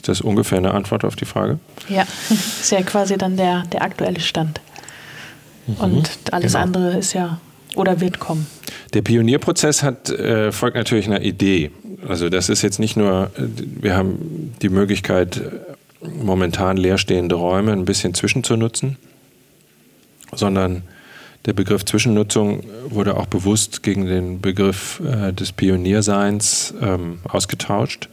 Ist 0.00 0.08
das 0.08 0.22
ungefähr 0.22 0.56
eine 0.56 0.72
Antwort 0.72 1.04
auf 1.04 1.14
die 1.14 1.26
Frage? 1.26 1.58
Ja, 1.90 2.06
ist 2.30 2.72
ja 2.72 2.80
quasi 2.80 3.18
dann 3.18 3.36
der, 3.36 3.64
der 3.70 3.82
aktuelle 3.82 4.20
Stand. 4.20 4.62
Mhm. 5.66 5.74
Und 5.74 6.10
alles 6.32 6.52
genau. 6.52 6.64
andere 6.64 6.96
ist 6.96 7.12
ja 7.12 7.38
oder 7.76 8.00
wird 8.00 8.18
kommen. 8.18 8.46
Der 8.94 9.02
Pionierprozess 9.02 9.82
hat, 9.82 10.08
äh, 10.08 10.52
folgt 10.52 10.76
natürlich 10.76 11.06
einer 11.06 11.20
Idee. 11.20 11.70
Also 12.08 12.30
das 12.30 12.48
ist 12.48 12.62
jetzt 12.62 12.78
nicht 12.78 12.96
nur, 12.96 13.30
wir 13.36 13.94
haben 13.94 14.54
die 14.62 14.70
Möglichkeit, 14.70 15.42
momentan 16.00 16.78
leerstehende 16.78 17.34
Räume 17.34 17.72
ein 17.72 17.84
bisschen 17.84 18.14
zwischenzunutzen, 18.14 18.96
sondern 20.32 20.82
der 21.44 21.52
Begriff 21.52 21.84
Zwischennutzung 21.84 22.64
wurde 22.88 23.18
auch 23.18 23.26
bewusst 23.26 23.82
gegen 23.82 24.06
den 24.06 24.40
Begriff 24.40 25.02
äh, 25.04 25.34
des 25.34 25.52
Pionierseins 25.52 26.72
ähm, 26.80 27.18
ausgetauscht 27.28 28.08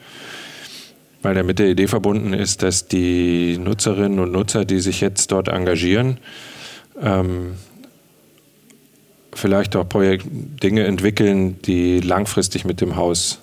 weil 1.21 1.35
er 1.35 1.43
mit 1.43 1.59
der 1.59 1.67
Idee 1.67 1.87
verbunden 1.87 2.33
ist, 2.33 2.63
dass 2.63 2.87
die 2.87 3.57
Nutzerinnen 3.57 4.19
und 4.19 4.31
Nutzer, 4.31 4.65
die 4.65 4.79
sich 4.79 5.01
jetzt 5.01 5.31
dort 5.31 5.47
engagieren, 5.47 6.19
ähm, 7.01 7.55
vielleicht 9.33 9.75
auch 9.75 9.87
Projekt 9.87 10.25
Dinge 10.29 10.85
entwickeln, 10.85 11.61
die 11.61 11.99
langfristig 11.99 12.65
mit 12.65 12.81
dem 12.81 12.95
Haus 12.95 13.39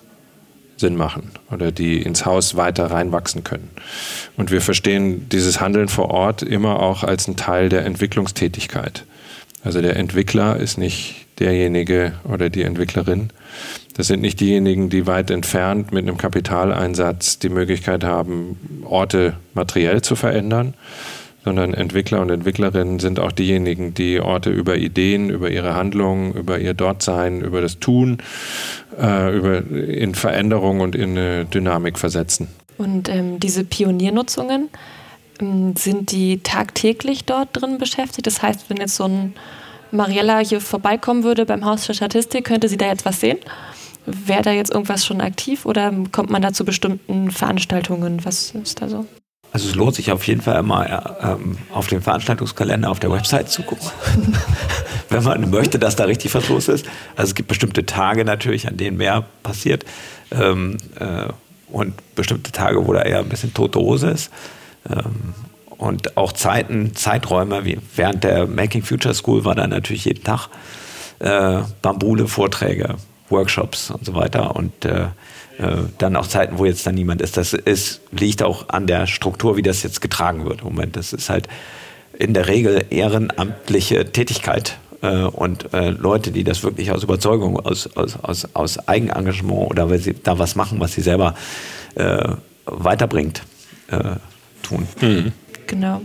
Sinn 0.77 0.97
machen 0.97 1.31
oder 1.51 1.71
die 1.71 2.01
ins 2.01 2.25
Haus 2.25 2.55
weiter 2.55 2.87
reinwachsen 2.87 3.43
können. 3.43 3.69
Und 4.35 4.51
wir 4.51 4.61
verstehen 4.61 5.29
dieses 5.29 5.61
Handeln 5.61 5.87
vor 5.87 6.11
Ort 6.11 6.41
immer 6.41 6.81
auch 6.81 7.03
als 7.03 7.27
ein 7.27 7.37
Teil 7.37 7.69
der 7.69 7.85
Entwicklungstätigkeit. 7.85 9.05
Also 9.63 9.81
der 9.81 9.95
Entwickler 9.95 10.57
ist 10.57 10.77
nicht 10.77 11.24
derjenige 11.39 12.13
oder 12.23 12.49
die 12.49 12.63
Entwicklerin, 12.63 13.29
das 13.95 14.07
sind 14.07 14.21
nicht 14.21 14.39
diejenigen, 14.39 14.89
die 14.89 15.07
weit 15.07 15.31
entfernt 15.31 15.91
mit 15.91 16.07
einem 16.07 16.17
Kapitaleinsatz 16.17 17.39
die 17.39 17.49
Möglichkeit 17.49 18.03
haben, 18.03 18.83
Orte 18.83 19.37
materiell 19.53 20.01
zu 20.01 20.15
verändern, 20.15 20.73
sondern 21.45 21.73
Entwickler 21.73 22.21
und 22.21 22.29
Entwicklerinnen 22.29 22.99
sind 22.99 23.19
auch 23.19 23.31
diejenigen, 23.31 23.93
die 23.93 24.19
Orte 24.19 24.49
über 24.49 24.75
Ideen, 24.77 25.29
über 25.29 25.49
ihre 25.49 25.75
Handlungen, 25.75 26.33
über 26.33 26.59
ihr 26.59 26.73
Dortsein, 26.73 27.41
über 27.41 27.61
das 27.61 27.79
Tun, 27.79 28.17
äh, 28.99 29.35
über, 29.35 29.65
in 29.71 30.15
Veränderung 30.15 30.81
und 30.81 30.95
in 30.95 31.11
eine 31.11 31.45
Dynamik 31.45 31.99
versetzen. 31.99 32.47
Und 32.77 33.07
ähm, 33.07 33.39
diese 33.39 33.63
Pioniernutzungen, 33.63 34.69
ähm, 35.39 35.75
sind 35.77 36.11
die 36.11 36.39
tagtäglich 36.39 37.25
dort 37.25 37.49
drin 37.53 37.77
beschäftigt? 37.77 38.27
Das 38.27 38.41
heißt, 38.41 38.69
wenn 38.69 38.77
jetzt 38.77 38.95
so 38.95 39.05
ein 39.05 39.33
Mariella 39.91 40.39
hier 40.39 40.61
vorbeikommen 40.61 41.23
würde 41.23 41.45
beim 41.45 41.65
Haus 41.65 41.85
der 41.85 41.93
Statistik, 41.93 42.45
könnte 42.45 42.69
sie 42.69 42.77
da 42.77 42.87
jetzt 42.87 43.05
was 43.05 43.19
sehen? 43.19 43.37
Wäre 44.05 44.43
da 44.43 44.51
jetzt 44.51 44.71
irgendwas 44.71 45.05
schon 45.05 45.21
aktiv 45.21 45.65
oder 45.65 45.91
kommt 46.11 46.29
man 46.29 46.41
da 46.41 46.53
zu 46.53 46.63
bestimmten 46.63 47.31
Veranstaltungen? 47.31 48.23
Was 48.23 48.51
ist 48.51 48.81
da 48.81 48.87
so? 48.87 49.05
Also 49.51 49.69
es 49.69 49.75
lohnt 49.75 49.95
sich 49.95 50.11
auf 50.11 50.27
jeden 50.27 50.41
Fall 50.41 50.59
immer 50.59 51.15
ähm, 51.21 51.57
auf 51.73 51.87
den 51.87 52.01
Veranstaltungskalender 52.01 52.89
auf 52.89 52.99
der 52.99 53.09
Website 53.09 53.49
zu 53.49 53.63
gucken, 53.63 53.89
wenn 55.09 55.23
man 55.23 55.49
möchte, 55.49 55.79
dass 55.79 55.95
da 55.95 56.03
richtig 56.03 56.35
was 56.35 56.49
los 56.49 56.67
ist. 56.67 56.85
Also 57.15 57.29
es 57.29 57.35
gibt 57.35 57.47
bestimmte 57.47 57.85
Tage 57.85 58.25
natürlich, 58.25 58.67
an 58.67 58.75
denen 58.75 58.97
mehr 58.97 59.23
passiert 59.43 59.85
ähm, 60.31 60.77
äh, 60.99 61.27
und 61.71 61.93
bestimmte 62.15 62.51
Tage, 62.51 62.85
wo 62.85 62.91
da 62.91 63.03
eher 63.03 63.19
ein 63.19 63.29
bisschen 63.29 63.53
tote 63.53 63.79
Hose 63.79 64.09
ist. 64.09 64.29
Ähm, 64.89 65.33
und 65.77 66.17
auch 66.17 66.31
Zeiten, 66.31 66.95
Zeiträume, 66.95 67.65
wie 67.65 67.79
während 67.95 68.23
der 68.23 68.47
Making 68.47 68.83
Future 68.83 69.13
School 69.13 69.45
war 69.45 69.55
da 69.55 69.67
natürlich 69.67 70.05
jeden 70.05 70.23
Tag 70.23 70.49
äh, 71.19 71.61
Bambule, 71.81 72.27
Vorträge, 72.27 72.95
Workshops 73.29 73.91
und 73.91 74.05
so 74.05 74.13
weiter 74.13 74.55
und 74.55 74.85
äh, 74.85 75.07
äh, 75.57 75.77
dann 75.97 76.15
auch 76.15 76.27
Zeiten, 76.27 76.57
wo 76.57 76.65
jetzt 76.65 76.85
dann 76.85 76.95
niemand 76.95 77.21
ist. 77.21 77.37
Das 77.37 77.53
ist, 77.53 78.01
liegt 78.11 78.43
auch 78.43 78.69
an 78.69 78.87
der 78.87 79.07
Struktur, 79.07 79.57
wie 79.57 79.61
das 79.61 79.83
jetzt 79.83 80.01
getragen 80.01 80.45
wird 80.45 80.61
im 80.61 80.67
Moment. 80.67 80.95
Das 80.95 81.13
ist 81.13 81.29
halt 81.29 81.47
in 82.17 82.33
der 82.33 82.47
Regel 82.47 82.85
ehrenamtliche 82.89 84.11
Tätigkeit 84.11 84.77
äh, 85.01 85.23
und 85.23 85.73
äh, 85.73 85.89
Leute, 85.89 86.31
die 86.31 86.43
das 86.43 86.63
wirklich 86.63 86.91
aus 86.91 87.03
Überzeugung, 87.03 87.59
aus, 87.59 87.89
aus, 87.95 88.17
aus, 88.21 88.47
aus 88.53 88.87
Eigenengagement 88.87 89.71
oder 89.71 89.89
weil 89.89 89.99
sie 89.99 90.13
da 90.13 90.37
was 90.39 90.55
machen, 90.55 90.79
was 90.79 90.93
sie 90.93 91.01
selber 91.01 91.35
weiterbringt, 92.65 93.41
tun. 94.63 94.85
Mhm. 94.99 95.31
Genau. 95.67 96.01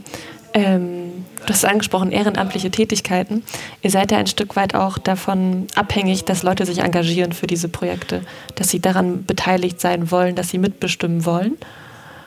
Ähm, 0.55 1.25
Du 1.47 1.55
hast 1.55 1.65
angesprochen, 1.65 2.13
ehrenamtliche 2.13 2.71
Tätigkeiten. 2.71 3.43
Ihr 3.83 3.91
seid 3.91 4.13
ja 4.13 4.19
ein 4.19 4.27
Stück 4.27 4.57
weit 4.57 4.75
auch 4.75 4.99
davon 4.99 5.67
abhängig, 5.75 6.25
dass 6.25 6.43
Leute 6.43 6.67
sich 6.67 6.79
engagieren 6.79 7.33
für 7.33 7.47
diese 7.47 7.69
Projekte, 7.69 8.23
dass 8.57 8.69
sie 8.69 8.81
daran 8.81 9.25
beteiligt 9.25 9.81
sein 9.81 10.11
wollen, 10.11 10.37
dass 10.37 10.51
sie 10.51 10.59
mitbestimmen 10.59 11.25
wollen. 11.25 11.57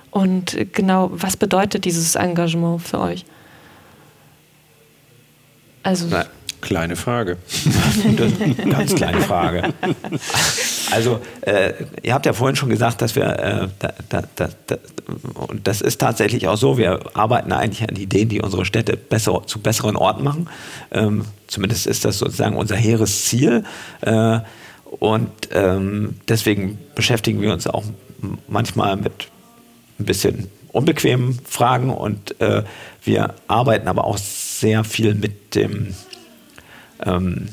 Und 0.09 0.57
genau, 0.73 1.09
was 1.13 1.37
bedeutet 1.37 1.85
dieses 1.85 2.15
Engagement 2.15 2.81
für 2.81 2.99
euch? 2.99 3.25
Also, 5.83 6.07
Na, 6.09 6.25
kleine 6.63 6.95
Frage. 6.95 7.37
ganz 8.69 8.95
kleine 8.95 9.21
Frage. 9.21 9.73
Also, 10.91 11.19
äh, 11.41 11.73
ihr 12.01 12.13
habt 12.13 12.25
ja 12.25 12.33
vorhin 12.33 12.55
schon 12.55 12.69
gesagt, 12.69 13.01
dass 13.01 13.15
wir, 13.15 13.23
äh, 13.23 13.67
da, 13.79 14.23
da, 14.35 14.49
da, 14.67 14.77
und 15.47 15.67
das 15.67 15.81
ist 15.81 15.99
tatsächlich 15.99 16.47
auch 16.47 16.57
so, 16.57 16.77
wir 16.77 17.01
arbeiten 17.13 17.51
eigentlich 17.51 17.87
an 17.87 17.95
Ideen, 17.95 18.29
die 18.29 18.41
unsere 18.41 18.65
Städte 18.65 18.97
besser, 18.97 19.43
zu 19.45 19.59
besseren 19.59 19.95
Orten 19.95 20.23
machen. 20.23 20.49
Ähm, 20.91 21.25
zumindest 21.47 21.85
ist 21.85 22.05
das 22.05 22.17
sozusagen 22.17 22.55
unser 22.55 22.75
hehres 22.75 23.25
Ziel. 23.25 23.63
Äh, 24.01 24.39
und 24.99 25.31
ähm, 25.51 26.15
deswegen 26.27 26.79
beschäftigen 26.95 27.41
wir 27.41 27.51
uns 27.51 27.67
auch 27.67 27.83
manchmal 28.47 28.95
mit 28.95 29.27
ein 29.99 30.05
bisschen 30.05 30.47
unbequemen 30.71 31.39
Fragen 31.45 31.89
und 31.91 32.39
äh, 32.41 32.63
wir 33.03 33.35
arbeiten 33.47 33.87
aber 33.87 34.05
auch 34.05 34.17
sehr 34.17 34.83
viel 34.83 35.13
mit 35.13 35.55
dem 35.55 35.93
ähm, 37.05 37.49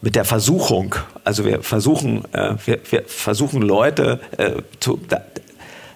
mit 0.00 0.16
der 0.16 0.24
Versuchung. 0.24 0.94
Also 1.24 1.44
wir 1.44 1.62
versuchen, 1.62 2.24
äh, 2.32 2.54
wir, 2.64 2.80
wir, 2.90 3.04
versuchen 3.06 3.62
Leute 3.62 4.20
äh, 4.36 4.62
zu, 4.80 5.00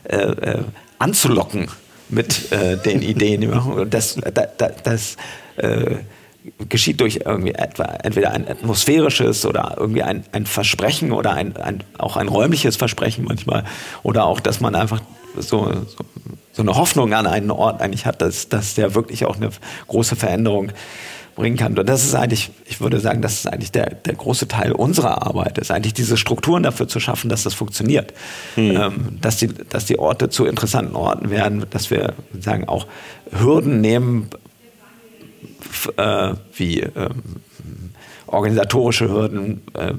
äh, 0.04 0.16
äh, 0.16 0.62
anzulocken 0.98 1.68
mit 2.08 2.50
äh, 2.52 2.78
den 2.78 3.02
Ideen, 3.02 3.42
die 3.42 3.48
wir 3.48 3.56
machen. 3.56 3.90
Das, 3.90 4.18
das, 4.32 4.72
das 4.82 5.16
äh, 5.56 5.96
geschieht 6.68 7.00
durch 7.00 7.20
irgendwie 7.24 7.52
etwa 7.52 7.84
entweder 8.02 8.32
ein 8.32 8.48
atmosphärisches 8.48 9.44
oder 9.44 9.74
irgendwie 9.76 10.02
ein, 10.02 10.24
ein 10.32 10.46
Versprechen 10.46 11.12
oder 11.12 11.34
ein, 11.34 11.56
ein, 11.56 11.84
auch 11.98 12.16
ein 12.16 12.28
räumliches 12.28 12.76
Versprechen 12.76 13.24
manchmal. 13.24 13.64
Oder 14.02 14.24
auch, 14.24 14.40
dass 14.40 14.61
man 14.61 14.74
einfach 14.74 15.00
so, 15.37 15.70
so, 15.70 16.04
so 16.52 16.62
eine 16.62 16.74
Hoffnung 16.76 17.12
an 17.12 17.26
einen 17.26 17.50
Ort 17.50 17.82
eigentlich 17.82 18.06
hat, 18.06 18.22
dass, 18.22 18.48
dass 18.48 18.74
der 18.74 18.94
wirklich 18.94 19.26
auch 19.26 19.37
eine 19.37 19.50
große 19.87 20.16
Veränderung 20.16 20.72
bringen 21.38 21.57
kann. 21.57 21.79
Und 21.79 21.88
das 21.88 22.05
ist 22.05 22.14
eigentlich, 22.14 22.51
ich 22.66 22.81
würde 22.81 23.01
sagen, 23.01 23.22
das 23.22 23.35
ist 23.35 23.46
eigentlich 23.46 23.72
der, 23.72 23.94
der 23.94 24.14
große 24.14 24.48
Teil 24.48 24.72
unserer 24.72 25.27
Arbeit, 25.27 25.57
ist 25.57 25.70
eigentlich 25.70 25.94
diese 25.94 26.16
Strukturen 26.16 26.62
dafür 26.62 26.88
zu 26.88 27.01
schaffen, 27.01 27.31
dass 27.31 27.44
das 27.44 27.55
funktioniert. 27.55 28.12
Hm. 28.57 28.70
Ähm, 28.70 29.18
dass, 29.20 29.38
die, 29.38 29.48
dass 29.48 29.87
die 29.87 29.98
Orte 29.98 30.29
zu 30.29 30.44
interessanten 30.44 30.96
Orten 30.96 31.31
werden, 31.31 31.64
dass 31.70 31.90
wir 31.90 32.14
sagen 32.38 32.68
auch 32.68 32.87
Hürden 33.31 33.81
nehmen, 33.81 34.29
äh, 35.96 36.35
wie 36.55 36.81
ähm, 36.81 37.22
organisatorische 38.27 39.09
Hürden, 39.09 39.62
äh, 39.74 39.94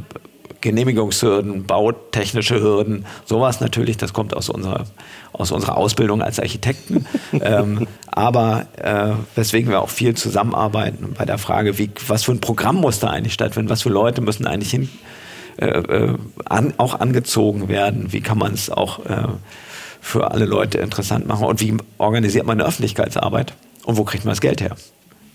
Genehmigungshürden, 0.62 1.66
bautechnische 1.66 2.60
Hürden, 2.60 3.06
sowas 3.26 3.62
natürlich, 3.62 3.98
das 3.98 4.14
kommt 4.14 4.36
aus 4.36 4.50
unserer, 4.50 4.86
aus 5.32 5.52
unserer 5.52 5.78
Ausbildung 5.78 6.22
als 6.22 6.40
Architekten. 6.40 7.06
ähm, 7.42 7.88
aber 8.08 8.68
äh, 8.78 9.14
weswegen 9.36 9.70
wir 9.70 9.82
auch 9.82 9.90
viel 9.90 10.16
zusammenarbeiten 10.16 11.14
bei 11.18 11.26
der 11.26 11.38
Frage, 11.38 11.78
wie, 11.78 11.90
was 12.08 12.24
für 12.24 12.34
ein 12.34 12.42
Programm 12.42 12.78
muss 12.78 13.00
da 13.00 13.08
eigentlich 13.08 13.34
stattfinden, 13.34 13.70
was 13.70 13.84
für 13.84 13.90
Leute 13.90 14.22
müssen 14.22 14.46
eigentlich 14.46 14.72
hin, 14.72 14.90
äh, 15.58 15.66
äh, 15.66 16.18
an, 16.46 16.74
auch 16.78 17.00
angezogen 17.00 17.68
werden, 17.68 18.12
wie 18.12 18.22
kann 18.22 18.38
man 18.38 18.54
es 18.54 18.70
auch 18.70 19.06
äh, 19.06 19.28
für 20.02 20.32
alle 20.32 20.46
Leute 20.46 20.78
interessant 20.78 21.28
machen? 21.28 21.46
Und 21.46 21.62
wie 21.62 21.76
organisiert 21.98 22.46
man 22.46 22.60
eine 22.60 22.68
Öffentlichkeitsarbeit? 22.68 23.54
Und 23.86 23.98
wo 23.98 24.04
kriegt 24.04 24.26
man 24.26 24.34
das 24.34 24.42
Geld 24.42 24.62
her 24.62 24.76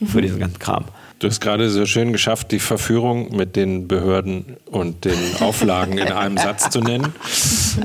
für 0.07 0.21
diesen 0.21 0.39
ganzen 0.39 0.59
Kram. 0.59 0.85
Du 1.21 1.29
hast 1.29 1.41
gerade 1.41 1.71
so 1.71 1.87
schön 1.87 2.13
geschafft, 2.13 2.51
die 2.51 2.59
Verführung 2.59 3.35
mit 3.35 3.57
den 3.57 3.89
Behörden 3.89 4.57
und 4.67 5.05
den 5.05 5.19
Auflagen 5.41 5.97
in 5.97 6.09
einem 6.09 6.37
Satz 6.37 6.71
zu 6.71 6.81
nennen. 6.81 7.15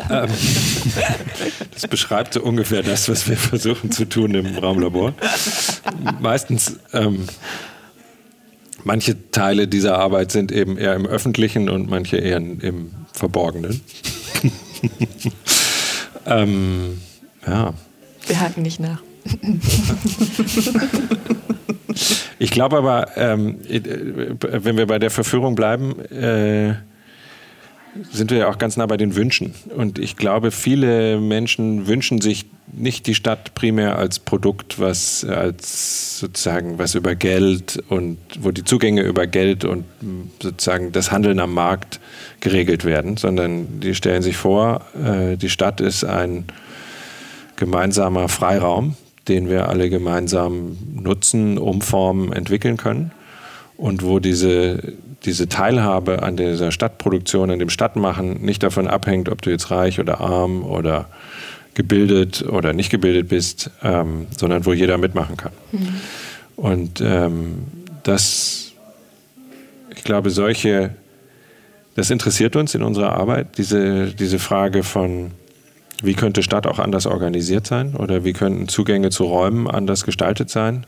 Ähm, 0.09 0.29
das 1.73 1.87
beschreibt 1.87 2.33
so 2.33 2.41
ungefähr 2.41 2.83
das, 2.83 3.07
was 3.07 3.29
wir 3.29 3.37
versuchen 3.37 3.91
zu 3.91 4.05
tun 4.05 4.33
im 4.33 4.57
Raumlabor. 4.57 5.13
Meistens, 6.19 6.79
ähm, 6.91 7.27
manche 8.83 9.31
Teile 9.31 9.67
dieser 9.67 9.97
Arbeit 9.97 10.31
sind 10.31 10.51
eben 10.51 10.77
eher 10.77 10.95
im 10.95 11.05
Öffentlichen 11.05 11.69
und 11.69 11.89
manche 11.89 12.17
eher 12.17 12.37
im 12.37 12.91
Verborgenen. 13.13 13.79
ähm, 16.25 16.99
ja. 17.47 17.73
Wir 18.27 18.39
haken 18.39 18.63
nicht 18.63 18.79
nach. 18.79 19.01
Ich 22.39 22.51
glaube 22.51 22.77
aber, 22.77 23.17
ähm, 23.17 23.59
äh, 23.67 23.81
wenn 24.39 24.77
wir 24.77 24.87
bei 24.87 24.99
der 24.99 25.11
Verführung 25.11 25.55
bleiben, 25.55 25.99
äh, 26.05 26.75
sind 28.11 28.31
wir 28.31 28.37
ja 28.37 28.49
auch 28.49 28.57
ganz 28.57 28.77
nah 28.77 28.85
bei 28.85 28.97
den 28.97 29.15
Wünschen. 29.15 29.53
Und 29.75 29.99
ich 29.99 30.15
glaube, 30.15 30.51
viele 30.51 31.19
Menschen 31.19 31.87
wünschen 31.87 32.21
sich 32.21 32.45
nicht 32.71 33.07
die 33.07 33.15
Stadt 33.15 33.55
primär 33.55 33.97
als 33.97 34.19
Produkt, 34.19 34.79
was 34.79 35.25
als 35.25 36.19
sozusagen 36.19 36.77
was 36.77 36.95
über 36.95 37.15
Geld 37.15 37.81
und 37.89 38.17
wo 38.39 38.51
die 38.51 38.63
Zugänge 38.63 39.01
über 39.01 39.27
Geld 39.27 39.65
und 39.65 39.85
sozusagen 40.41 40.91
das 40.91 41.11
Handeln 41.11 41.39
am 41.39 41.53
Markt 41.53 41.99
geregelt 42.41 42.85
werden, 42.85 43.17
sondern 43.17 43.79
die 43.79 43.95
stellen 43.95 44.21
sich 44.21 44.37
vor, 44.37 44.81
äh, 45.03 45.35
die 45.35 45.49
Stadt 45.49 45.81
ist 45.81 46.03
ein 46.03 46.45
gemeinsamer 47.55 48.29
Freiraum, 48.29 48.95
den 49.29 49.49
wir 49.49 49.69
alle 49.69 49.89
gemeinsam 49.89 50.77
nutzen, 50.93 51.57
umformen, 51.57 52.33
entwickeln 52.33 52.77
können. 52.77 53.11
Und 53.77 54.03
wo 54.03 54.19
diese, 54.19 54.93
diese 55.23 55.47
Teilhabe 55.47 56.23
an 56.23 56.35
dieser 56.35 56.71
Stadtproduktion, 56.71 57.51
an 57.51 57.59
dem 57.59 57.69
Stadtmachen 57.69 58.41
nicht 58.41 58.63
davon 58.63 58.87
abhängt, 58.87 59.29
ob 59.29 59.41
du 59.41 59.51
jetzt 59.51 59.71
reich 59.71 59.99
oder 59.99 60.19
arm 60.19 60.63
oder 60.63 61.07
gebildet 61.75 62.43
oder 62.43 62.73
nicht 62.73 62.89
gebildet 62.89 63.29
bist, 63.29 63.71
ähm, 63.83 64.27
sondern 64.37 64.65
wo 64.65 64.73
jeder 64.73 64.97
mitmachen 64.97 65.37
kann. 65.37 65.53
Mhm. 65.71 65.87
Und 66.57 66.99
ähm, 66.99 67.59
das, 68.03 68.73
ich 69.95 70.03
glaube, 70.03 70.29
solche, 70.29 70.89
das 71.95 72.09
interessiert 72.09 72.57
uns 72.57 72.75
in 72.75 72.83
unserer 72.83 73.13
Arbeit, 73.13 73.57
diese, 73.57 74.07
diese 74.07 74.39
Frage 74.39 74.83
von 74.83 75.31
wie 76.01 76.13
könnte 76.13 76.43
Stadt 76.43 76.67
auch 76.67 76.79
anders 76.79 77.05
organisiert 77.05 77.67
sein 77.67 77.95
oder 77.95 78.23
wie 78.23 78.33
könnten 78.33 78.67
Zugänge 78.67 79.09
zu 79.09 79.25
Räumen 79.25 79.67
anders 79.67 80.05
gestaltet 80.05 80.49
sein? 80.49 80.85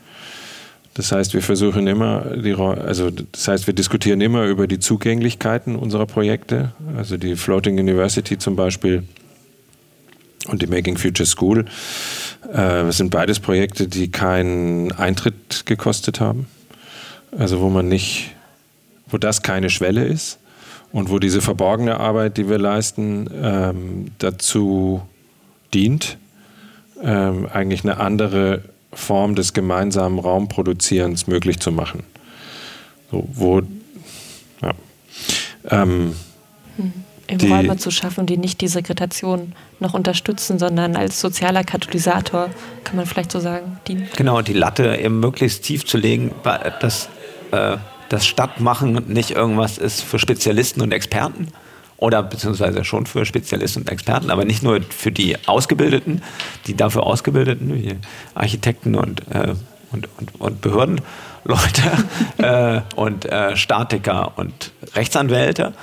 Das 0.94 1.12
heißt, 1.12 1.34
wir 1.34 1.42
versuchen 1.42 1.88
immer, 1.88 2.36
die, 2.36 2.54
also 2.54 3.10
das 3.10 3.48
heißt, 3.48 3.68
wir 3.68 3.74
diskutieren 3.74 4.20
immer 4.20 4.46
über 4.46 4.68
die 4.68 4.80
Zugänglichkeiten 4.80 5.78
unserer 5.78 6.06
Projekte. 6.06 6.74
Also 6.98 7.16
die 7.18 7.36
Floating 7.36 7.80
University 7.80 8.38
zum 8.38 8.58
Beispiel 8.58 9.04
und 10.48 10.62
die 10.62 10.68
Making 10.68 10.98
Future 10.98 11.28
School. 11.28 11.66
Äh, 12.54 12.92
sind 12.92 13.10
beides 13.10 13.40
Projekte, 13.40 13.88
die 13.88 14.12
keinen 14.12 14.92
Eintritt 14.92 15.66
gekostet 15.66 16.20
haben. 16.20 16.48
Also 17.38 17.62
wo 17.62 17.70
man 17.70 17.88
nicht, 17.88 18.32
wo 19.08 19.18
das 19.18 19.44
keine 19.44 19.70
Schwelle 19.70 20.04
ist 20.04 20.41
und 20.92 21.10
wo 21.10 21.20
diese 21.20 21.42
verborgene 21.42 22.00
Arbeit, 22.00 22.38
die 22.38 22.50
wir 22.50 22.58
leisten, 22.58 23.30
ähm, 23.42 24.12
dazu 24.20 25.02
dient, 25.74 26.18
ähm, 27.02 27.48
eigentlich 27.52 27.84
eine 27.84 27.98
andere 27.98 28.64
Form 28.94 29.36
des 29.36 29.54
gemeinsamen 29.54 30.20
Raumproduzierens 30.20 31.28
möglich 31.28 31.60
zu 31.60 31.72
machen. 31.72 32.04
So, 33.10 33.28
wo, 33.34 33.62
ja. 34.62 34.74
Ähm, 35.70 36.16
hm. 36.76 36.94
die, 37.38 37.48
Räume 37.48 37.78
zu 37.78 37.92
schaffen, 37.92 38.26
die 38.26 38.38
nicht 38.38 38.60
die 38.62 38.68
Segregation 38.68 39.54
noch 39.80 39.94
unterstützen, 39.94 40.60
sondern 40.60 40.96
als 40.96 41.22
sozialer 41.22 41.64
Katalysator, 41.64 42.50
kann 42.84 42.98
man 42.98 43.06
vielleicht 43.06 43.32
so 43.32 43.40
sagen, 43.40 43.80
dienen. 43.88 44.10
Genau, 44.18 44.38
und 44.38 44.48
die 44.48 44.54
Latte 44.54 44.98
eben 44.98 45.20
möglichst 45.20 45.64
tief 45.64 45.86
zu 45.86 45.98
legen, 45.98 46.32
dass 46.82 47.10
äh, 47.52 47.78
das 48.12 48.26
Stadtmachen 48.26 49.04
nicht 49.08 49.32
irgendwas 49.32 49.78
ist 49.78 50.02
für 50.02 50.20
Spezialisten 50.20 50.82
und 50.82 50.92
Experten 50.92 51.48
oder 51.98 52.24
beziehungsweise 52.24 52.84
schon 52.84 53.06
für 53.06 53.26
Spezialisten 53.26 53.82
und 53.82 53.90
Experten, 53.90 54.32
aber 54.32 54.44
nicht 54.44 54.64
nur 54.64 54.82
für 54.82 55.12
die 55.12 55.38
Ausgebildeten, 55.48 56.22
die 56.68 56.76
dafür 56.76 57.04
Ausgebildeten, 57.04 57.74
wie 57.76 57.96
Architekten 58.34 58.96
und 58.96 59.22
äh, 59.32 59.56
und, 59.92 60.08
und, 60.18 60.40
und 60.40 60.62
Behördenleute 60.62 61.04
äh, 62.38 62.82
und 62.96 63.26
äh, 63.26 63.56
Statiker 63.56 64.38
und 64.38 64.72
Rechtsanwälte, 64.96 65.74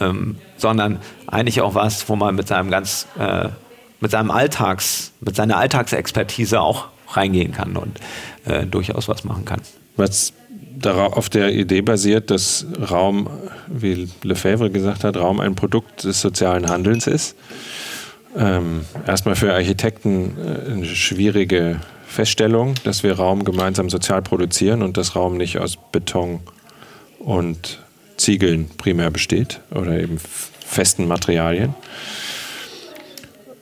ähm, 0.00 0.36
sondern 0.56 0.98
eigentlich 1.26 1.60
auch 1.60 1.74
was, 1.74 2.08
wo 2.08 2.16
man 2.16 2.34
mit 2.34 2.46
seinem 2.46 2.70
ganz, 2.70 3.06
äh, 3.18 3.48
mit 4.00 4.10
seinem 4.10 4.30
Alltags, 4.30 5.12
mit 5.20 5.34
seiner 5.34 5.56
Alltagsexpertise 5.56 6.60
auch 6.60 6.88
reingehen 7.08 7.52
kann 7.52 7.76
und 7.76 8.00
äh, 8.44 8.66
durchaus 8.66 9.08
was 9.08 9.24
machen 9.24 9.44
kann. 9.44 9.60
Was 9.96 10.32
auf 10.86 11.28
der 11.28 11.52
Idee 11.52 11.82
basiert, 11.82 12.30
dass 12.30 12.66
Raum, 12.90 13.28
wie 13.68 14.08
Lefebvre 14.22 14.70
gesagt 14.70 15.04
hat, 15.04 15.16
Raum 15.16 15.40
ein 15.40 15.54
Produkt 15.54 16.04
des 16.04 16.20
sozialen 16.20 16.68
Handelns 16.68 17.06
ist. 17.06 17.36
Ähm, 18.36 18.80
erstmal 19.06 19.36
für 19.36 19.52
Architekten 19.54 20.36
äh, 20.38 20.72
eine 20.72 20.84
schwierige 20.84 21.80
Feststellung, 22.06 22.74
dass 22.84 23.02
wir 23.02 23.14
Raum 23.14 23.44
gemeinsam 23.44 23.90
sozial 23.90 24.22
produzieren 24.22 24.82
und 24.82 24.96
dass 24.96 25.16
Raum 25.16 25.36
nicht 25.36 25.58
aus 25.58 25.78
Beton 25.92 26.40
und 27.18 27.80
Ziegeln 28.16 28.68
primär 28.76 29.10
besteht 29.10 29.60
oder 29.70 29.98
eben 29.98 30.18
festen 30.18 31.06
Materialien. 31.06 31.74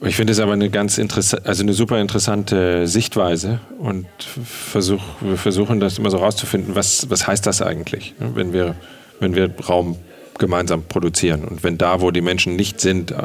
Ich 0.04 0.16
finde 0.16 0.32
es 0.32 0.40
aber 0.40 0.52
eine 0.52 0.68
ganz 0.68 0.98
interessante, 0.98 1.46
also 1.46 1.62
eine 1.62 1.74
super 1.74 2.00
interessante 2.00 2.88
Sichtweise 2.88 3.60
und 3.78 4.06
versuch, 4.44 5.02
wir 5.20 5.36
versuchen 5.36 5.78
das 5.78 5.98
immer 5.98 6.10
so 6.10 6.16
rauszufinden, 6.16 6.74
was, 6.74 7.08
was 7.08 7.28
heißt 7.28 7.46
das 7.46 7.62
eigentlich, 7.62 8.14
ne, 8.18 8.32
wenn 8.34 8.52
wir, 8.52 8.74
wenn 9.20 9.36
wir 9.36 9.54
Raum 9.68 9.96
gemeinsam 10.38 10.82
produzieren. 10.82 11.44
Und 11.44 11.62
wenn 11.62 11.78
da, 11.78 12.00
wo 12.00 12.10
die 12.10 12.20
Menschen 12.20 12.56
nicht 12.56 12.80
sind, 12.80 13.12
äh, 13.12 13.16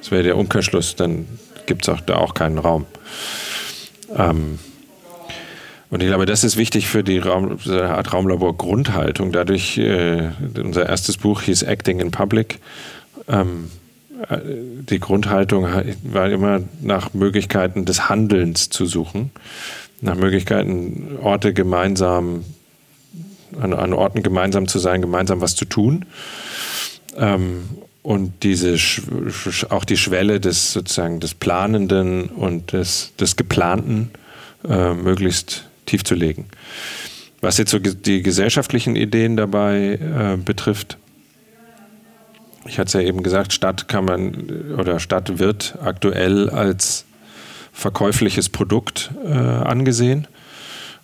das 0.00 0.10
wäre 0.10 0.22
der 0.22 0.36
Umkehrschluss, 0.36 0.96
dann 0.96 1.26
gibt 1.64 1.88
es 1.88 1.88
auch 1.88 2.02
da 2.02 2.16
auch 2.16 2.34
keinen 2.34 2.58
Raum. 2.58 2.84
Ähm, 4.14 4.58
und 5.90 6.02
ich 6.02 6.08
glaube, 6.08 6.26
das 6.26 6.44
ist 6.44 6.58
wichtig 6.58 6.88
für 6.88 7.02
die 7.02 7.18
Raum, 7.18 7.58
Art 7.66 8.12
Raumlabor 8.12 8.58
Grundhaltung. 8.58 9.32
Dadurch, 9.32 9.78
äh, 9.78 10.28
unser 10.58 10.86
erstes 10.86 11.16
Buch 11.16 11.40
hieß 11.40 11.62
Acting 11.62 12.00
in 12.00 12.10
Public. 12.10 12.58
Ähm, 13.28 13.70
die 14.30 14.98
Grundhaltung 14.98 15.66
war 16.02 16.30
immer 16.30 16.60
nach 16.80 17.14
Möglichkeiten 17.14 17.84
des 17.84 18.08
Handelns 18.08 18.68
zu 18.68 18.86
suchen, 18.86 19.30
nach 20.00 20.16
Möglichkeiten, 20.16 21.18
Orte 21.22 21.52
gemeinsam, 21.52 22.44
an, 23.60 23.72
an 23.72 23.92
Orten 23.92 24.22
gemeinsam 24.22 24.66
zu 24.66 24.78
sein, 24.78 25.02
gemeinsam 25.02 25.40
was 25.40 25.54
zu 25.54 25.64
tun. 25.64 26.04
Ähm, 27.16 27.68
und 28.02 28.42
diese 28.42 28.76
auch 29.68 29.84
die 29.84 29.96
Schwelle 29.96 30.40
des 30.40 30.72
sozusagen 30.72 31.20
des 31.20 31.34
Planenden 31.34 32.26
und 32.26 32.72
des, 32.72 33.12
des 33.20 33.36
Geplanten 33.36 34.10
äh, 34.66 34.94
möglichst 34.94 35.66
tief 35.86 36.04
zu 36.04 36.14
legen. 36.14 36.46
Was 37.40 37.58
jetzt 37.58 37.70
so 37.70 37.78
die 37.78 38.22
gesellschaftlichen 38.22 38.96
Ideen 38.96 39.36
dabei 39.36 39.98
äh, 40.00 40.36
betrifft, 40.36 40.96
ich 42.68 42.78
hatte 42.78 42.88
es 42.88 42.92
ja 42.92 43.00
eben 43.00 43.22
gesagt, 43.22 43.52
Stadt 43.52 43.88
kann 43.88 44.04
man 44.04 44.74
oder 44.78 45.00
Stadt 45.00 45.38
wird 45.38 45.78
aktuell 45.82 46.50
als 46.50 47.04
verkäufliches 47.72 48.48
Produkt 48.48 49.10
äh, 49.24 49.32
angesehen. 49.32 50.26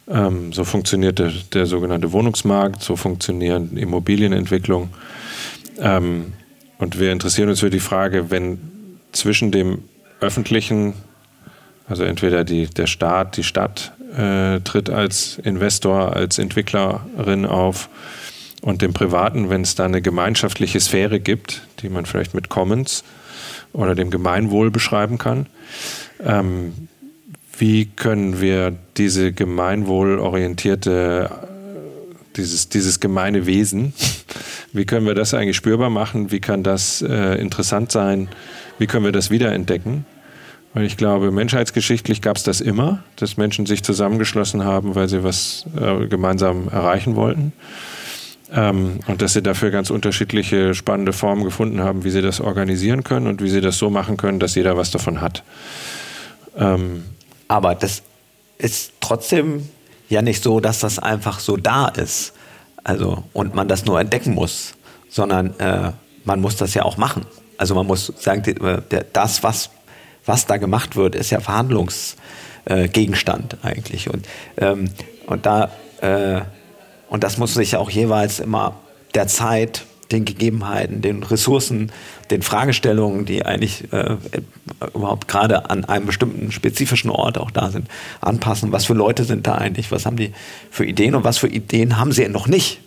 Ähm, 0.09 0.53
so 0.53 0.65
funktioniert 0.65 1.19
der, 1.19 1.33
der, 1.53 1.67
sogenannte 1.67 2.13
Wohnungsmarkt, 2.13 2.83
so 2.83 2.97
funktionieren 2.97 3.77
Immobilienentwicklung. 3.77 4.91
Ähm, 5.79 6.35
und 6.79 6.99
wir 6.99 7.13
interessieren 7.13 7.49
uns 7.49 7.61
für 7.61 7.71
die 7.71 7.81
Frage, 7.81 8.31
wenn 8.31 8.59
zwischen 9.13 9.51
dem 9.51 9.85
öffentlichen, 10.21 10.95
also 11.89 12.05
entweder 12.05 12.45
die, 12.45 12.67
der 12.67 12.87
Staat, 12.87 13.37
die 13.37 13.45
Stadt 13.45 13.93
äh, 14.17 14.61
tritt 14.61 14.91
als 14.91 15.39
Investor, 15.39 16.15
als 16.15 16.39
Entwicklerin 16.39 17.47
auf, 17.47 17.89
und 18.65 18.81
dem 18.81 18.95
Privaten, 18.95 19.51
wenn 19.51 19.61
es 19.61 19.75
da 19.75 19.85
eine 19.85 20.01
gemeinschaftliche 20.01 20.81
Sphäre 20.81 21.21
gibt, 21.21 21.69
die 21.81 21.91
man 21.91 22.07
vielleicht 22.07 22.33
mit 22.33 22.49
Commons 22.49 23.05
oder 23.75 23.95
dem 23.95 24.11
Gemeinwohl 24.11 24.71
beschreiben 24.71 25.19
kann. 25.19 25.45
Ähm, 26.25 26.89
wie 27.59 27.85
können 27.85 28.41
wir 28.41 28.75
diese 28.97 29.33
gemeinwohlorientierte, 29.33 31.29
dieses, 32.37 32.71
dieses 32.71 33.01
gemeine 33.01 33.45
Wesen, 33.45 33.93
wie 34.73 34.87
können 34.87 35.05
wir 35.05 35.15
das 35.15 35.35
eigentlich 35.35 35.57
spürbar 35.57 35.91
machen? 35.91 36.33
Wie 36.33 36.41
kann 36.41 36.63
das 36.63 37.03
äh, 37.03 37.35
interessant 37.35 37.93
sein? 37.93 38.31
Wie 38.79 38.87
können 38.87 39.05
wir 39.05 39.13
das 39.13 39.31
wiederentdecken? 39.31 40.07
Weil 40.73 40.87
ich 40.87 40.97
glaube, 40.97 41.31
menschheitsgeschichtlich 41.31 42.23
gab 42.23 42.39
es 42.39 42.45
das 42.45 42.63
immer, 42.63 43.05
dass 43.17 43.37
Menschen 43.37 43.67
sich 43.67 43.83
zusammengeschlossen 43.85 44.65
haben, 44.65 44.95
weil 44.95 45.11
sie 45.11 45.23
was 45.23 45.67
äh, 45.79 46.07
gemeinsam 46.07 46.69
erreichen 46.69 47.15
wollten. 47.15 47.53
Ähm, 48.55 49.01
und 49.09 49.21
dass 49.21 49.33
sie 49.33 49.43
dafür 49.43 49.73
ganz 49.73 49.91
unterschiedliche 49.91 50.75
spannende 50.75 51.13
Formen 51.13 51.43
gefunden 51.43 51.81
haben, 51.81 52.05
wie 52.05 52.11
sie 52.11 52.23
das 52.23 52.41
organisieren 52.41 53.03
können 53.03 53.27
und 53.27 53.43
wie 53.43 53.51
sie 53.51 53.61
das 53.61 53.79
so 53.79 53.91
machen 53.91 54.17
können, 54.17 54.39
dass 54.39 54.55
jeder 54.55 54.77
was 54.77 54.93
davon 54.93 55.21
hat. 55.21 55.43
Ähm 56.57 57.05
Aber 57.49 57.75
das 57.75 58.03
ist 58.59 58.93
trotzdem 59.01 59.69
ja 60.09 60.23
nicht 60.23 60.41
so, 60.43 60.61
dass 60.61 60.79
das 60.79 61.01
einfach 61.01 61.41
so 61.41 61.57
da 61.57 61.89
ist. 61.89 62.33
Also, 62.85 63.25
und 63.33 63.57
man 63.57 63.67
das 63.67 63.87
nur 63.87 64.01
entdecken 64.01 64.35
muss, 64.35 64.75
sondern 65.09 65.59
äh, 65.59 65.91
man 66.25 66.41
muss 66.41 66.55
das 66.57 66.75
ja 66.75 66.85
auch 66.85 66.97
machen. 66.97 67.27
Also 67.59 67.75
man 67.75 67.87
muss 67.87 68.13
sagen, 68.19 68.43
das, 69.13 69.43
was, 69.43 69.71
was 70.27 70.47
da 70.47 70.59
gemacht 70.59 70.95
wird, 70.97 71.17
ist 71.17 71.31
ja 71.31 71.41
Verhandlungsgegenstand 71.41 73.55
äh, 73.55 73.67
eigentlich. 73.67 74.11
Und, 74.11 74.27
ähm, 74.59 74.91
und 75.27 75.47
da 75.47 75.71
äh, 76.01 76.43
und 77.15 77.23
das 77.23 77.39
muss 77.39 77.55
sich 77.55 77.77
auch 77.77 77.91
jeweils 77.91 78.41
immer 78.41 78.75
der 79.15 79.29
Zeit, 79.29 79.87
den 80.11 80.25
Gegebenheiten, 80.25 81.01
den 81.01 81.23
Ressourcen, 81.23 81.93
den 82.33 82.43
Fragestellungen, 82.43 83.25
die 83.25 83.47
eigentlich 83.47 83.93
äh, 83.93 84.17
überhaupt 84.93 85.29
gerade 85.29 85.71
an 85.71 85.85
einem 85.85 86.07
bestimmten 86.07 86.51
spezifischen 86.51 87.11
Ort 87.11 87.39
auch 87.39 87.53
da 87.53 87.71
sind, 87.71 87.87
anpassen. 88.21 88.73
Was 88.73 88.87
für 88.87 88.95
Leute 88.95 89.23
sind 89.23 89.47
da 89.47 89.55
eigentlich? 89.55 89.93
Was 89.93 90.07
haben 90.07 90.17
die 90.17 90.33
für 90.73 90.85
Ideen 90.85 91.15
und 91.15 91.23
was 91.23 91.39
für 91.39 91.47
Ideen 91.47 91.99
haben 91.99 92.11
sie 92.11 92.27
noch 92.27 92.49
nicht? 92.49 92.81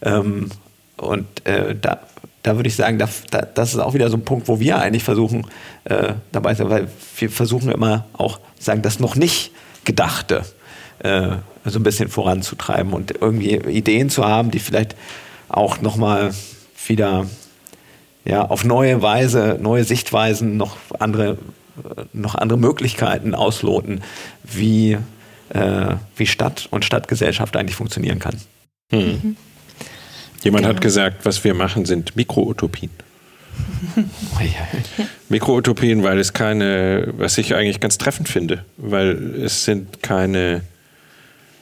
Ähm, 0.00 0.48
und 0.96 1.26
äh, 1.44 1.74
da, 1.78 1.98
da 2.44 2.56
würde 2.56 2.70
ich 2.70 2.76
sagen, 2.76 2.98
da, 2.98 3.10
da, 3.30 3.42
das 3.42 3.74
ist 3.74 3.80
auch 3.80 3.92
wieder 3.92 4.08
so 4.08 4.16
ein 4.16 4.24
Punkt, 4.24 4.48
wo 4.48 4.58
wir 4.58 4.78
eigentlich 4.78 5.04
versuchen, 5.04 5.46
äh, 5.84 6.14
dabei 6.32 6.54
zu 6.54 6.62
sein, 6.62 6.70
weil 6.70 6.88
wir 7.18 7.28
versuchen 7.28 7.70
immer 7.70 8.06
auch, 8.14 8.40
sagen, 8.58 8.80
das 8.80 9.00
noch 9.00 9.16
nicht 9.16 9.50
Gedachte 9.84 10.46
äh, 11.00 11.32
so 11.70 11.78
ein 11.78 11.82
bisschen 11.82 12.08
voranzutreiben 12.08 12.92
und 12.92 13.12
irgendwie 13.20 13.56
Ideen 13.56 14.10
zu 14.10 14.24
haben, 14.24 14.50
die 14.50 14.58
vielleicht 14.58 14.96
auch 15.48 15.80
nochmal 15.80 16.32
wieder 16.86 17.26
ja, 18.24 18.44
auf 18.44 18.64
neue 18.64 19.02
Weise, 19.02 19.58
neue 19.60 19.84
Sichtweisen, 19.84 20.56
noch 20.56 20.76
andere, 20.98 21.38
noch 22.12 22.34
andere 22.34 22.58
Möglichkeiten 22.58 23.34
ausloten, 23.34 24.02
wie, 24.42 24.98
äh, 25.50 25.94
wie 26.16 26.26
Stadt 26.26 26.68
und 26.70 26.84
Stadtgesellschaft 26.84 27.56
eigentlich 27.56 27.76
funktionieren 27.76 28.18
kann. 28.18 28.36
Hm. 28.90 29.00
Mhm. 29.00 29.36
Jemand 30.42 30.64
genau. 30.64 30.74
hat 30.74 30.80
gesagt, 30.80 31.24
was 31.24 31.42
wir 31.44 31.54
machen, 31.54 31.86
sind 31.86 32.16
Mikroutopien. 32.16 32.90
Mikroutopien, 35.28 36.02
weil 36.02 36.18
es 36.18 36.32
keine, 36.32 37.14
was 37.16 37.38
ich 37.38 37.54
eigentlich 37.54 37.80
ganz 37.80 37.98
treffend 37.98 38.28
finde, 38.28 38.64
weil 38.76 39.34
es 39.42 39.64
sind 39.64 40.02
keine 40.02 40.62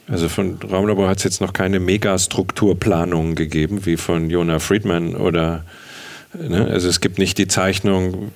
also 0.07 0.29
von 0.29 0.59
Raumlabor 0.61 1.09
hat 1.09 1.17
es 1.17 1.23
jetzt 1.23 1.41
noch 1.41 1.53
keine 1.53 1.79
Megastrukturplanung 1.79 3.35
gegeben, 3.35 3.85
wie 3.85 3.97
von 3.97 4.29
Jonah 4.29 4.59
Friedman 4.59 5.15
oder 5.15 5.63
ne? 6.33 6.67
also 6.67 6.87
es 6.87 7.01
gibt 7.01 7.17
nicht 7.17 7.37
die 7.37 7.47
Zeichnung, 7.47 8.31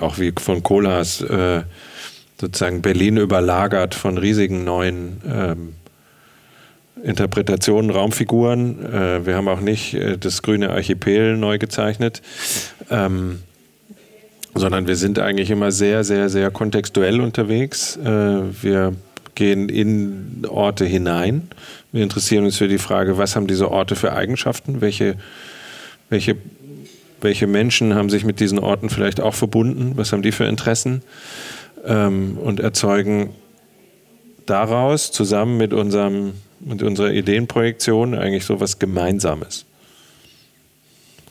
auch 0.00 0.18
wie 0.18 0.32
von 0.38 0.62
Kohlhaas, 0.62 1.20
äh, 1.22 1.62
sozusagen 2.40 2.82
Berlin 2.82 3.16
überlagert 3.16 3.94
von 3.94 4.18
riesigen 4.18 4.64
neuen 4.64 5.20
ähm, 5.26 5.74
Interpretationen, 7.02 7.90
Raumfiguren. 7.90 8.84
Äh, 8.84 9.26
wir 9.26 9.36
haben 9.36 9.48
auch 9.48 9.60
nicht 9.60 9.94
äh, 9.94 10.16
das 10.16 10.42
grüne 10.42 10.70
Archipel 10.70 11.36
neu 11.36 11.58
gezeichnet. 11.58 12.22
Ähm, 12.90 13.40
sondern 14.54 14.86
wir 14.86 14.96
sind 14.96 15.18
eigentlich 15.18 15.50
immer 15.50 15.72
sehr, 15.72 16.04
sehr, 16.04 16.28
sehr 16.28 16.50
kontextuell 16.50 17.20
unterwegs. 17.20 17.96
Äh, 17.96 18.42
wir 18.62 18.94
gehen 19.34 19.68
in 19.68 20.46
Orte 20.48 20.84
hinein. 20.84 21.48
Wir 21.92 22.02
interessieren 22.02 22.44
uns 22.44 22.56
für 22.56 22.68
die 22.68 22.78
Frage, 22.78 23.18
was 23.18 23.36
haben 23.36 23.46
diese 23.46 23.70
Orte 23.70 23.96
für 23.96 24.12
Eigenschaften? 24.12 24.80
Welche, 24.80 25.16
welche, 26.10 26.36
welche 27.20 27.46
Menschen 27.46 27.94
haben 27.94 28.10
sich 28.10 28.24
mit 28.24 28.40
diesen 28.40 28.58
Orten 28.58 28.90
vielleicht 28.90 29.20
auch 29.20 29.34
verbunden? 29.34 29.92
Was 29.96 30.12
haben 30.12 30.22
die 30.22 30.32
für 30.32 30.44
Interessen? 30.44 31.02
Ähm, 31.84 32.38
und 32.38 32.60
erzeugen 32.60 33.30
daraus 34.46 35.12
zusammen 35.12 35.56
mit, 35.56 35.72
unserem, 35.72 36.34
mit 36.60 36.82
unserer 36.82 37.12
Ideenprojektion 37.12 38.14
eigentlich 38.14 38.44
so 38.44 38.60
was 38.60 38.78
Gemeinsames. 38.78 39.64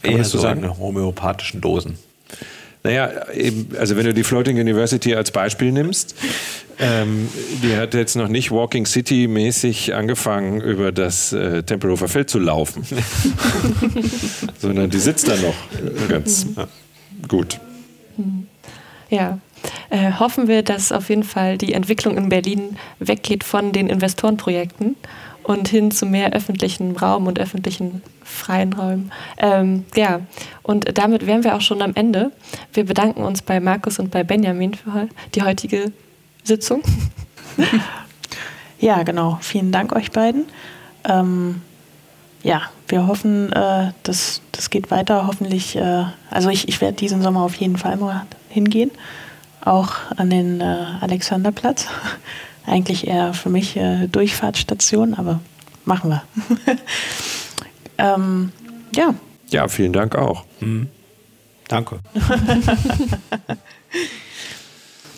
Kann 0.02 0.14
Eher 0.14 0.24
so 0.26 0.40
sagen? 0.40 0.78
homöopathischen 0.78 1.62
Dosen. 1.62 1.98
Naja, 2.84 3.32
eben, 3.32 3.70
also 3.80 3.96
wenn 3.96 4.06
du 4.06 4.14
die 4.14 4.24
Floating 4.24 4.60
University 4.60 5.16
als 5.16 5.32
Beispiel 5.32 5.72
nimmst, 5.72 6.16
ähm, 6.80 7.30
die 7.64 7.78
hat 7.78 7.94
jetzt 7.94 8.16
noch 8.16 8.28
nicht 8.28 8.52
Walking 8.52 8.86
City 8.86 9.28
mäßig 9.28 9.94
angefangen, 9.94 10.60
über 10.60 10.92
das 10.92 11.32
äh, 11.32 11.64
Tempelhofer 11.64 12.10
Feld 12.10 12.30
zu 12.30 12.40
laufen, 12.40 12.84
sondern 14.60 14.90
die 14.90 15.00
sitzt 15.00 15.30
da 15.30 15.36
noch 15.38 16.10
ganz 16.10 16.46
ja, 16.58 16.68
gut. 17.30 17.60
Ja, 19.10 19.40
äh, 19.90 20.12
hoffen 20.20 20.50
wir, 20.50 20.62
dass 20.62 20.92
auf 20.92 21.08
jeden 21.08 21.24
Fall 21.24 21.58
die 21.58 21.74
Entwicklung 21.74 22.18
in 22.18 22.28
Berlin 22.28 22.78
weggeht 23.00 23.46
von 23.46 23.72
den 23.72 23.88
Investorenprojekten 23.88 24.98
und 25.44 25.68
hin 25.68 25.92
zu 25.92 26.06
mehr 26.06 26.34
öffentlichen 26.34 26.96
Raum 26.96 27.28
und 27.28 27.40
öffentlichen 27.40 28.02
freien 28.24 28.74
Räumen. 28.74 29.12
Ähm, 29.38 29.86
ja, 29.96 30.22
und 30.62 30.98
damit 30.98 31.26
wären 31.26 31.44
wir 31.44 31.56
auch 31.56 31.62
schon 31.62 31.82
am 31.82 31.94
Ende. 31.96 32.32
Wir 32.74 32.86
bedanken 32.86 33.24
uns 33.24 33.42
bei 33.42 33.60
Markus 33.60 34.00
und 34.00 34.12
bei 34.12 34.24
Benjamin 34.24 34.74
für 34.74 35.10
die 35.36 35.42
heutige 35.44 35.92
Sitzung. 36.44 36.82
ja, 38.80 39.04
genau. 39.04 39.38
Vielen 39.42 39.72
Dank 39.72 39.94
euch 39.96 40.12
beiden. 40.12 40.46
Ähm, 41.04 41.62
ja, 42.44 42.64
wir 42.88 43.08
hoffen, 43.08 43.52
äh, 43.54 43.92
dass 44.04 44.42
das 44.52 44.70
geht 44.70 44.92
weiter. 44.92 45.28
Hoffentlich, 45.28 45.76
äh, 45.76 46.06
also 46.30 46.50
ich, 46.50 46.68
ich 46.68 46.82
werde 46.82 46.96
diesen 46.96 47.22
Sommer 47.22 47.42
auf 47.42 47.56
jeden 47.56 47.78
Fall 47.78 47.98
mal 47.98 48.26
hingehen, 48.50 48.92
auch 49.64 49.94
an 50.18 50.30
den 50.30 50.62
äh, 50.62 50.86
Alexanderplatz. 51.02 51.88
Eigentlich 52.66 53.08
eher 53.08 53.34
für 53.34 53.50
mich 53.50 53.76
äh, 53.76 54.08
Durchfahrtsstation, 54.08 55.14
aber 55.14 55.40
machen 55.86 56.12
wir. 56.12 56.24
ähm, 57.98 58.52
ja. 58.96 59.14
Ja, 59.50 59.68
vielen 59.68 59.94
Dank 59.94 60.16
auch. 60.16 60.46
Mhm. 60.60 60.88
Danke. 61.68 62.00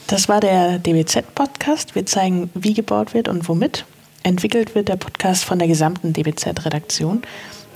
das 0.08 0.30
war 0.30 0.40
der 0.40 0.80
DBZ-Podcast. 0.80 1.96
Wir 1.96 2.06
zeigen, 2.06 2.50
wie 2.54 2.74
gebaut 2.74 3.14
wird 3.14 3.28
und 3.28 3.48
womit. 3.48 3.86
Entwickelt 4.24 4.74
wird 4.74 4.90
der 4.90 4.96
Podcast 4.96 5.44
von 5.44 5.60
der 5.60 5.68
gesamten 5.68 6.14
DBZ-Redaktion. 6.14 7.22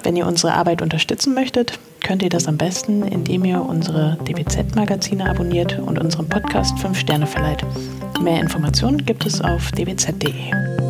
Wenn 0.04 0.16
ihr 0.16 0.26
unsere 0.26 0.54
Arbeit 0.54 0.82
unterstützen 0.82 1.34
möchtet, 1.34 1.80
könnt 2.02 2.22
ihr 2.22 2.30
das 2.30 2.48
am 2.48 2.58
besten, 2.58 3.04
indem 3.04 3.46
ihr 3.46 3.62
unsere 3.62 4.18
DBZ-Magazine 4.28 5.30
abonniert 5.30 5.80
und 5.80 6.00
unserem 6.00 6.28
Podcast 6.28 6.78
5 6.80 6.98
Sterne 6.98 7.28
verleiht. 7.28 7.64
Mehr 8.22 8.42
Informationen 8.42 9.06
gibt 9.06 9.26
es 9.26 9.42
auf 9.42 9.72
dbz.de. 9.72 10.89